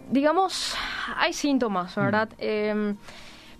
[0.09, 0.75] digamos,
[1.17, 2.29] hay síntomas, ¿verdad?
[2.37, 2.95] Eh,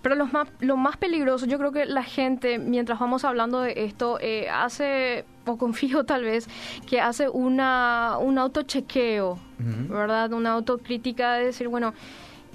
[0.06, 3.86] pero los más, lo más peligroso, yo creo que la gente, mientras vamos hablando de
[3.86, 6.48] esto, eh, hace, o confío tal vez,
[6.88, 9.92] que hace una, un autochequeo, Ujú.
[9.92, 10.32] ¿verdad?
[10.34, 11.96] Una autocrítica de decir, bueno,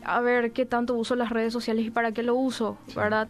[0.04, 3.28] a ver qué tanto uso las redes sociales y para qué lo uso, ¿verdad?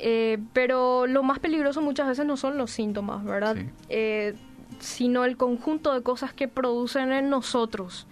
[0.00, 3.54] Eh, pero lo más peligroso muchas veces no son los síntomas, ¿verdad?
[3.54, 3.66] Sí.
[3.90, 4.34] Eh,
[4.80, 8.08] sino el conjunto de cosas que producen en nosotros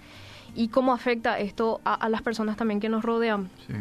[0.55, 3.49] y cómo afecta esto a, a las personas también que nos rodean.
[3.67, 3.75] sí.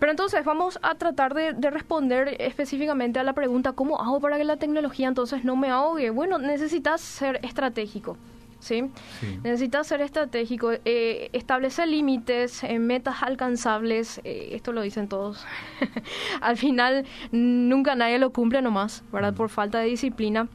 [0.00, 4.36] Pero entonces vamos a tratar de, de responder específicamente a la pregunta, ¿cómo hago para
[4.36, 6.10] que la tecnología entonces no me ahogue?
[6.10, 8.18] Bueno, necesitas ser estratégico,
[8.58, 8.90] ¿sí?
[9.20, 9.38] Sí.
[9.42, 15.46] Necesitas ser estratégico, eh, establece límites, eh, metas alcanzables, eh, esto lo dicen todos.
[16.42, 19.32] Al final nunca nadie lo cumple nomás, ¿verdad?
[19.32, 20.48] Por falta de disciplina.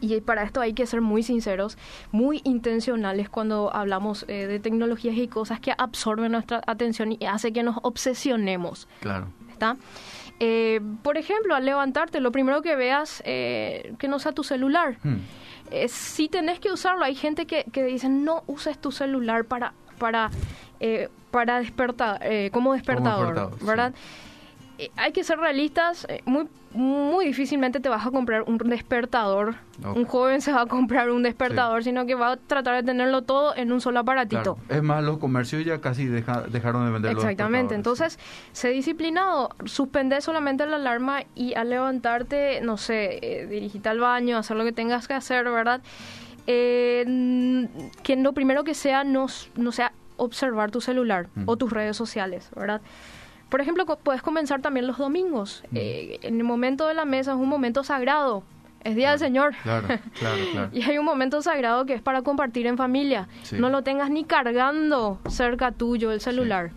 [0.00, 1.78] Y para esto hay que ser muy sinceros,
[2.12, 7.52] muy intencionales cuando hablamos eh, de tecnologías y cosas que absorben nuestra atención y hace
[7.52, 8.88] que nos obsesionemos.
[9.00, 9.28] Claro.
[9.50, 9.76] ¿está?
[10.40, 14.98] Eh, por ejemplo, al levantarte, lo primero que veas eh, que no sea tu celular.
[15.02, 15.16] Hmm.
[15.70, 19.74] Eh, si tenés que usarlo, hay gente que, que dice no uses tu celular para
[19.98, 20.30] para
[20.80, 23.98] eh, para despertar eh, como despertador, despertador, sí.
[24.78, 29.54] Eh, hay que ser realistas, eh, muy muy difícilmente te vas a comprar un despertador.
[29.82, 33.22] Un joven se va a comprar un despertador, sino que va a tratar de tenerlo
[33.22, 34.56] todo en un solo aparatito.
[34.56, 34.58] Claro.
[34.68, 38.18] Es más, los comercios ya casi deja- dejaron de vender los Exactamente, entonces,
[38.52, 44.36] sé disciplinado, suspende solamente la alarma y al levantarte, no sé, eh, dirigite al baño,
[44.36, 45.80] hacer lo que tengas que hacer, ¿verdad?
[46.46, 47.66] Eh,
[48.02, 51.42] que lo primero que sea no, no sea observar tu celular Mm.
[51.46, 52.80] o tus redes sociales, ¿verdad?
[53.48, 55.62] Por ejemplo, co- puedes comenzar también los domingos.
[55.70, 55.76] Mm.
[55.76, 58.42] Eh, en el momento de la mesa es un momento sagrado,
[58.84, 59.54] es Día del Señor.
[59.62, 59.86] Claro,
[60.18, 60.70] claro, claro.
[60.72, 63.26] Y hay un momento sagrado que es para compartir en familia.
[63.42, 63.56] Sí.
[63.58, 66.70] No lo tengas ni cargando cerca tuyo el celular.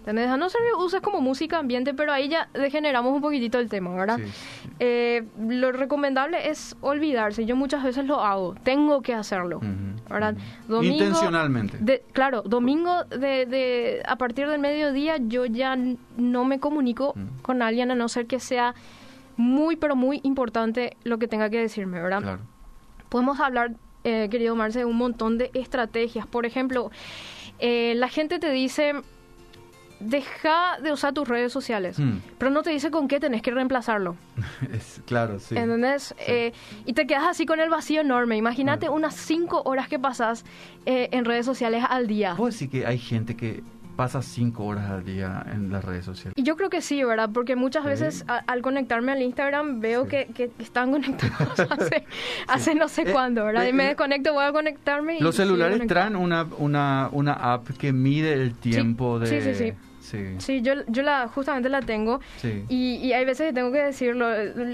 [0.00, 0.28] ¿Entendés?
[0.28, 3.68] A no ser que uses como música ambiente, pero ahí ya degeneramos un poquitito el
[3.68, 4.16] tema, ¿verdad?
[4.18, 4.68] Sí, sí.
[4.80, 7.46] Eh, lo recomendable es olvidarse.
[7.46, 8.56] Yo muchas veces lo hago.
[8.64, 9.60] Tengo que hacerlo,
[10.12, 10.36] ¿verdad?
[10.68, 11.78] Domingo- Intencionalmente.
[11.80, 15.76] de- claro, domingo de, de- a partir del mediodía yo ya
[16.16, 17.42] no me comunico Mm.
[17.42, 18.74] con alguien a no ser que sea
[19.36, 22.20] muy, pero muy importante lo que tenga que decirme, ¿verdad?
[22.22, 22.40] Claro.
[23.08, 23.72] Podemos hablar,
[24.04, 26.26] eh, querido Marce, de un montón de estrategias.
[26.26, 26.90] Por ejemplo,
[27.58, 28.92] eh, la gente te dice,
[30.02, 32.18] deja de usar tus redes sociales, Mm.
[32.38, 34.16] pero no te dice con qué tenés que reemplazarlo.
[34.72, 35.56] Es- claro, sí.
[35.56, 36.14] ¿Entendés?
[36.26, 36.52] Eh,
[36.84, 38.36] y te quedas así con el vacío enorme.
[38.36, 38.94] Imagínate Mm.
[38.94, 40.44] unas cinco horas que pasas
[40.86, 42.34] eh, en redes sociales al día.
[42.36, 43.62] ¿Puedo decir que hay gente que
[43.96, 46.32] pasa cinco horas al día en las redes sociales?
[46.36, 47.28] Y yo creo que sí, ¿verdad?
[47.32, 47.88] Porque muchas Sí.
[47.90, 50.10] veces a- al conectarme al Instagram veo Sí.
[50.10, 52.04] que, que están conectados hace,
[52.48, 53.66] hace no sé Eh, cuándo, ¿verdad?
[53.66, 55.18] eh, y me desconecto, voy a conectarme.
[55.18, 59.26] y Los sigo celulares traen una, una, una app que mide el tiempo de...
[59.26, 59.72] sí, sí, sí.
[60.02, 62.20] Sí, Sí, yo, yo la, justamente la tengo.
[62.36, 62.64] sí.
[62.68, 64.26] Y, y hay veces que tengo que decirlo,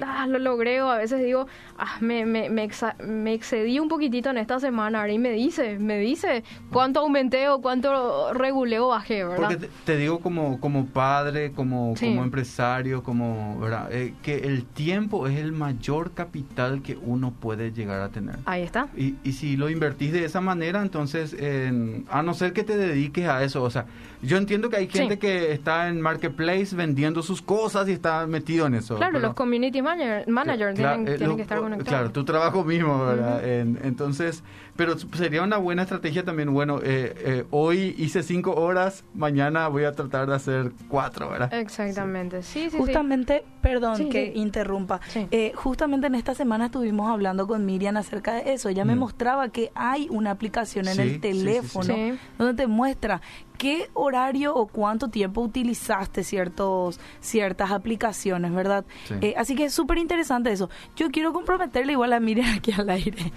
[0.06, 1.46] ah, lo logré, o a veces digo,
[1.78, 5.30] ah, me, me, me, exa- me excedí un poquitito en esta semana, ahora y me
[5.30, 9.36] dice, me dice cuánto aumenté o cuánto regulé o bajé, ¿verdad?
[9.36, 12.06] Porque te, te digo como, como padre, como, Sí.
[12.06, 13.92] como empresario, como, ¿verdad?
[13.92, 18.36] Eh, que el tiempo es el mayor capital que uno puede llegar a tener.
[18.46, 18.88] Ahí está.
[18.96, 22.76] Y, y si lo invertís de esa manera, entonces, en- a no ser que te
[22.76, 23.86] dediques a eso, o sea,
[24.22, 25.20] yo entiendo que hay gente Sí.
[25.20, 28.96] que está en Marketplace vendiendo sus cosas y está metido en eso.
[28.96, 31.88] Claro, los community manager, manager tienen, eh, tienen lo- que estar conectados.
[31.88, 33.46] Claro, tu trabajo mismo, ¿verdad?
[33.46, 34.42] En- entonces,
[34.78, 36.54] pero sería una buena estrategia también.
[36.54, 41.52] Bueno, eh, eh, hoy hice cinco horas, mañana voy a tratar de hacer cuatro, ¿verdad?
[41.52, 42.76] Exactamente, sí, sí, sí.
[42.78, 44.38] Justamente, perdón Sí, que sí.
[44.38, 45.26] interrumpa, Sí.
[45.32, 48.68] Eh, justamente en esta semana estuvimos hablando con Miriam acerca de eso.
[48.68, 48.98] Ella me Mm.
[49.00, 52.12] mostraba que hay una aplicación en el sí, teléfono sí.
[52.12, 52.18] Sí.
[52.38, 53.20] donde te muestra
[53.58, 58.84] qué horario o cuánto tiempo utilizaste ciertos ciertas aplicaciones, ¿verdad?
[59.08, 59.14] Sí.
[59.20, 60.70] Eh, así que es súper interesante eso.
[60.94, 63.32] Yo quiero comprometerle igual a Miriam aquí al aire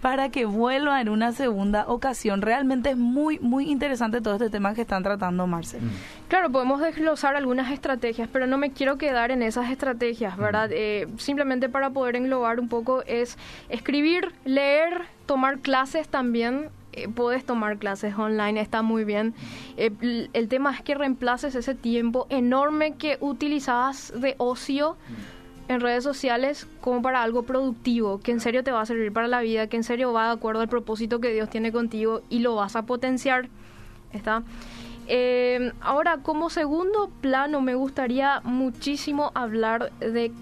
[0.00, 2.42] para que vuelva en una segunda ocasión.
[2.42, 5.80] Realmente es muy, muy interesante todo este tema que están tratando, Marcel.
[5.82, 5.90] Mm.
[6.28, 10.68] Claro, podemos desglosar algunas estrategias, pero no me quiero quedar en esas estrategias, ¿verdad?
[10.72, 16.68] Eh, simplemente para poder englobar un poco es escribir, leer, tomar clases también.
[16.98, 19.34] eh, puedes tomar clases online, está muy bien.
[19.76, 24.96] Eh, l- el tema es que reemplaces ese tiempo enorme que utilizabas de ocio
[25.68, 29.28] en redes sociales como para algo productivo, que en serio te va a servir para
[29.28, 32.38] la vida, que en serio va de acuerdo al propósito que Dios tiene contigo y
[32.38, 33.48] lo vas a potenciar.
[34.12, 34.42] ¿Está?
[35.08, 40.32] Eh, ahora, como segundo plano, me gustaría muchísimo hablar de...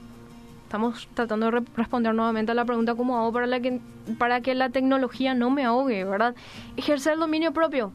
[0.65, 3.81] Estamos tratando de re- responder nuevamente a la pregunta cómo hago para, la que,
[4.19, 6.35] para que la tecnología no me ahogue, ¿verdad?
[6.77, 7.93] Ejercer el dominio propio.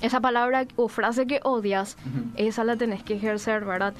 [0.00, 1.96] Esa palabra o frase que odias,
[2.36, 3.94] esa la tenés que ejercer, ¿verdad?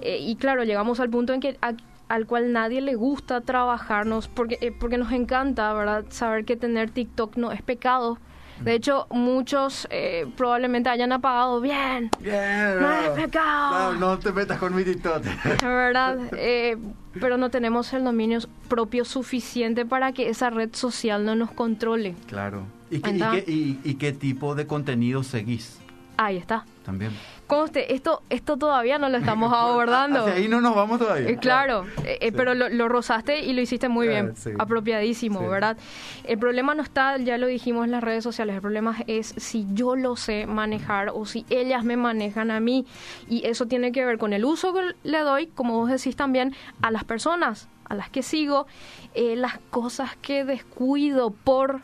[0.00, 1.74] Eh, y claro, llegamos al punto en que a-
[2.08, 6.04] al cual nadie le gusta trabajarnos porque, eh, porque nos encanta, ¿verdad?
[6.10, 8.18] Saber que tener TikTok no es pecado.
[8.60, 13.94] De hecho, muchos eh, probablemente hayan apagado bien, Bien, No es pecado.
[13.94, 15.22] No, no te metas con mi TikTok.
[15.62, 16.18] ¿verdad?
[16.36, 16.76] Eh,
[17.20, 18.38] pero no tenemos el dominio
[18.68, 22.14] propio suficiente para que esa red social no nos controle.
[22.28, 22.64] claro.
[22.90, 23.30] ¿Y qué, y, Anda.
[23.32, 25.78] qué, y- y qué tipo de contenido seguís
[26.16, 26.64] Ahí está.
[26.84, 27.10] también?
[27.48, 30.20] Conste, esto, esto todavía no lo estamos abordando.
[30.20, 31.28] Hacia ahí no nos vamos todavía.
[31.28, 32.34] Eh, claro, eh, eh, Sí.
[32.36, 34.50] pero lo, lo rozaste y lo hiciste muy Eh, bien, sí.
[34.56, 35.46] apropiadísimo, Sí.
[35.46, 35.76] ¿verdad?
[36.22, 39.66] El problema no está, ya lo dijimos en las redes sociales, el problema es si
[39.72, 42.86] yo lo sé manejar o si ellas me manejan a mí.
[43.28, 46.54] Y eso tiene que ver con el uso que le doy, como vos decís también,
[46.80, 48.66] a las personas a las que sigo,
[49.14, 51.82] eh, las cosas que descuido por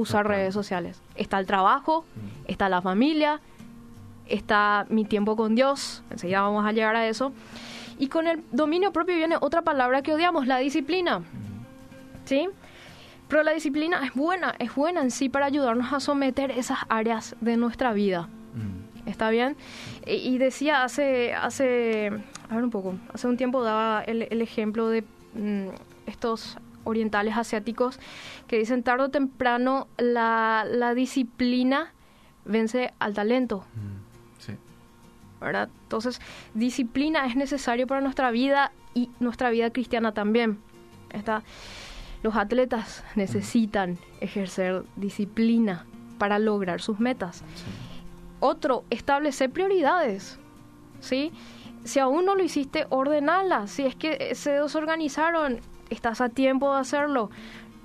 [0.00, 1.00] usar redes sociales.
[1.14, 2.50] Está el trabajo, Mm.
[2.50, 3.40] está la familia,
[4.26, 7.32] está mi tiempo con Dios, enseguida vamos a llegar a eso.
[7.98, 11.22] Y con el dominio propio viene otra palabra que odiamos, la disciplina.
[12.24, 12.48] ¿Sí?
[13.28, 17.36] Pero la disciplina es buena, es buena en sí para ayudarnos a someter esas áreas
[17.40, 18.28] de nuestra vida.
[18.54, 19.08] Mm.
[19.08, 19.56] ¿Está bien?
[20.06, 22.10] E- Y decía hace, hace,
[22.48, 25.02] a ver un poco, hace un tiempo daba el, el ejemplo de
[25.34, 25.68] mm,
[26.06, 27.98] estos orientales asiáticos
[28.46, 31.92] que dicen tarde o temprano la, la disciplina
[32.44, 33.64] vence al talento.
[33.74, 34.40] Mm.
[34.40, 34.52] Sí.
[35.40, 35.68] ¿verdad?
[35.82, 36.20] Entonces,
[36.54, 40.58] disciplina es necesario para nuestra vida y nuestra vida cristiana también.
[41.10, 41.42] Está,
[42.22, 45.86] los atletas necesitan ejercer disciplina
[46.18, 47.38] para lograr sus metas.
[47.54, 47.64] sí.
[48.40, 50.38] Otro, establecer prioridades.
[51.00, 51.30] ¿Sí?
[51.84, 53.70] Si aún no lo hiciste, ordenalas.
[53.70, 57.30] Si es que se desorganizaron, estás a tiempo de hacerlo.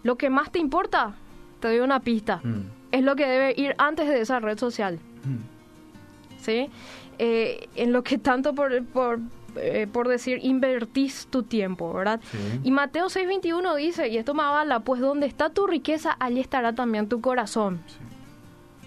[0.03, 1.13] Lo que más te importa,
[1.59, 2.61] te doy una pista, Mm.
[2.91, 4.99] es lo que debe ir antes de esa red social.
[5.23, 6.41] Mm.
[6.41, 6.69] ¿sí?
[7.17, 9.19] Eh, en lo que tanto por, por,
[9.55, 12.19] eh, por decir invertís tu tiempo, ¿verdad?
[12.29, 12.37] Sí.
[12.63, 16.73] Y Mateo 6:21 dice, y esto me avala, pues donde está tu riqueza, allí estará
[16.73, 17.81] también tu corazón.
[17.87, 17.95] Sí.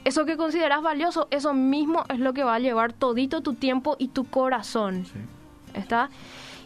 [0.05, 3.97] Eso que consideras valioso, eso mismo es lo que va a llevar todito tu tiempo
[3.99, 5.19] y tu corazón, Sí.
[5.75, 6.11] ¿está?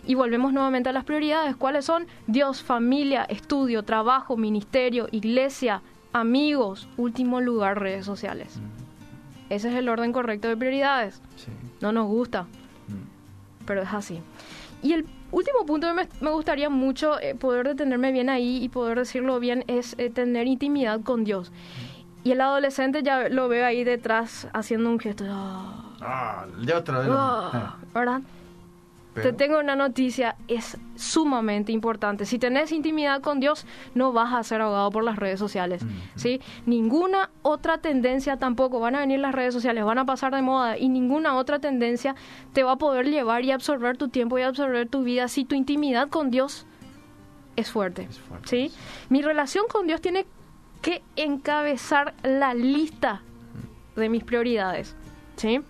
[0.06, 1.54] Y volvemos nuevamente a las prioridades.
[1.56, 2.06] ¿Cuáles son?
[2.26, 5.80] Dios, familia, estudio, trabajo, ministerio, iglesia,
[6.12, 8.60] amigos, último lugar, redes sociales.
[9.48, 11.20] Ese es el orden correcto de prioridades.
[11.36, 11.50] Sí.
[11.80, 13.64] No nos gusta, Mm.
[13.66, 14.20] pero es así.
[14.82, 18.68] Y el último punto que me, me gustaría mucho eh, poder detenerme bien ahí y
[18.68, 21.52] poder decirlo bien es eh, tener intimidad con Dios.
[22.24, 25.24] Y el adolescente ya lo veo ahí detrás haciendo un gesto.
[25.28, 27.08] "Ah, Ah, ya otra vez.
[27.08, 28.20] lo- ah", eh, ¿Verdad?
[29.14, 32.24] Pero- Te tengo una noticia, es sumamente importante.
[32.24, 35.84] Si tenés intimidad con Dios, no vas a ser ahogado por las redes sociales.
[36.16, 36.40] ¿sí?
[36.66, 38.80] Ninguna otra tendencia tampoco.
[38.80, 42.14] Van a venir las redes sociales, van a pasar de moda y ninguna otra tendencia
[42.52, 45.54] te va a poder llevar y absorber tu tiempo y absorber tu vida si tu
[45.54, 46.66] intimidad con Dios
[47.56, 48.06] es fuerte.
[48.08, 48.72] Es fuerte, sí.
[49.10, 50.24] Mi relación con Dios tiene
[50.80, 53.20] que encabezar la lista
[53.94, 54.96] de mis prioridades.
[55.36, 55.60] ¿sí?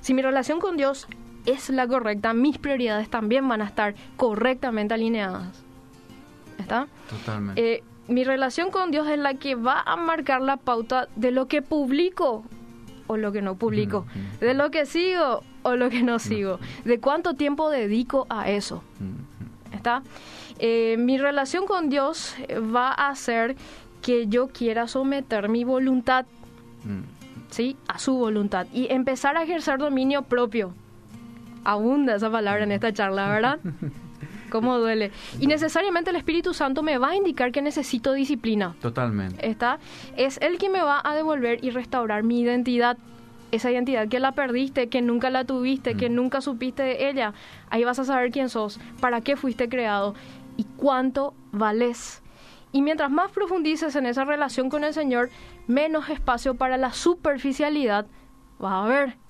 [0.00, 1.06] Si mi relación con Dios
[1.46, 5.62] es la correcta, mis prioridades también van a estar correctamente alineadas.
[6.58, 6.86] ¿Está?
[7.08, 7.74] Totalmente.
[7.74, 11.48] Eh, mi relación con Dios es la que va a marcar la pauta de lo
[11.48, 12.44] que publico
[13.06, 14.06] o lo que no publico,
[14.40, 18.82] de lo que sigo o lo que no sigo, de cuánto tiempo dedico a eso.
[19.72, 20.02] ¿Está?
[20.58, 23.56] Eh, mi relación con Dios eh, va a hacer
[24.00, 26.26] que yo quiera someter mi voluntad,
[26.84, 27.02] Ujú.
[27.50, 27.76] ¿sí?
[27.88, 30.74] A su voluntad y empezar a ejercer dominio propio.
[31.64, 33.58] Abunda esa palabra en esta charla, ¿verdad?
[34.50, 35.12] ¿Cómo duele?
[35.40, 38.74] Y necesariamente el Espíritu Santo me va a indicar que necesito disciplina.
[38.82, 39.48] Totalmente.
[39.48, 39.78] ¿Está?
[40.16, 42.98] Es Él quien me va a devolver y restaurar mi identidad.
[43.50, 47.32] Esa identidad que la perdiste, que nunca la tuviste, que nunca supiste de ella.
[47.70, 50.14] Ahí vas a saber quién sos, para qué fuiste creado
[50.58, 52.22] y cuánto vales.
[52.72, 55.30] Y mientras más profundices en esa relación con el Señor,
[55.66, 58.06] menos espacio para la superficialidad
[58.62, 59.21] va a haber.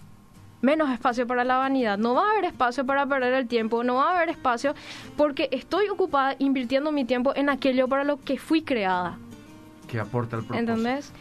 [0.62, 1.98] Menos espacio para la vanidad.
[1.98, 3.84] No va a haber espacio para perder el tiempo.
[3.84, 4.74] No va a haber espacio
[5.16, 9.18] porque estoy ocupada invirtiendo mi tiempo en aquello para lo que fui creada.
[9.88, 10.72] Que aporta el propósito.
[10.72, 11.06] ¿Entendés?
[11.06, 11.12] Sí.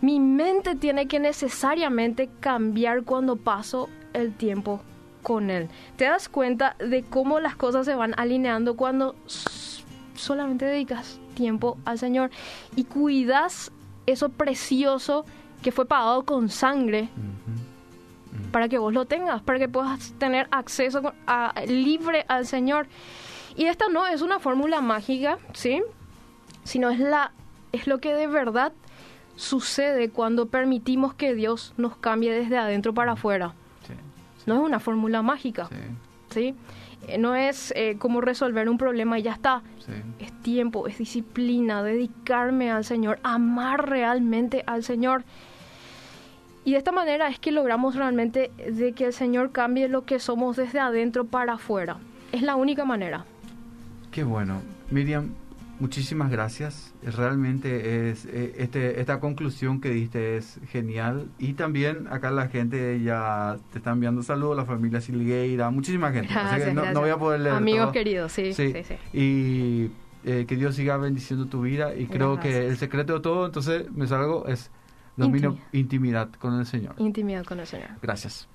[0.00, 4.80] Mi mente tiene que necesariamente cambiar cuando paso el tiempo
[5.22, 5.68] con él.
[5.96, 9.14] ¿Te das cuenta de cómo las cosas se van alineando cuando
[10.14, 12.30] solamente dedicas tiempo al Señor
[12.76, 13.72] y cuidas
[14.06, 15.24] eso precioso
[15.62, 17.49] que fue pagado con sangre Ujú.
[18.52, 22.86] Para que vos lo tengas, para que puedas tener acceso a- libre al Señor.
[23.56, 25.82] Y esta no es una fórmula mágica, ¿sí?
[26.64, 27.32] Sino es la
[27.72, 28.72] es lo que de verdad
[29.36, 33.54] sucede cuando permitimos que Dios nos cambie desde adentro para afuera.
[33.86, 33.94] Sí.
[34.46, 35.76] No es una fórmula mágica, Sí.
[36.30, 36.54] ¿sí?
[37.08, 39.62] Eh, No es eh, como resolver un problema y ya está.
[40.18, 45.24] Es tiempo, es disciplina, dedicarme al Señor, amar realmente al Señor.
[46.64, 50.18] Y de esta manera es que logramos realmente de que el Señor cambie lo que
[50.18, 51.96] somos desde adentro para afuera.
[52.32, 53.24] Es la única manera.
[54.10, 54.60] Qué bueno.
[54.90, 55.30] Miriam,
[55.78, 56.92] muchísimas gracias.
[57.02, 61.28] Realmente es eh, este, esta conclusión que diste es genial.
[61.38, 66.28] Y también acá la gente ya te está enviando saludos, la familia Silgueira, muchísima gente.
[66.34, 67.00] Así que Gracias, no, no gracias.
[67.00, 67.92] voy a poder leer Amigos todo.
[67.92, 68.94] queridos, sí, sí, sí.
[69.18, 69.90] Y
[70.28, 71.94] eh, que Dios siga bendiciendo tu vida.
[71.94, 72.70] Y creo que Gracias.
[72.72, 74.70] el secreto de todo, entonces me salgo, es
[75.16, 75.54] Intimidad.
[75.72, 76.94] intimidad con el Señor.
[76.98, 77.90] Intimidad con el Señor.
[78.00, 78.48] Gracias.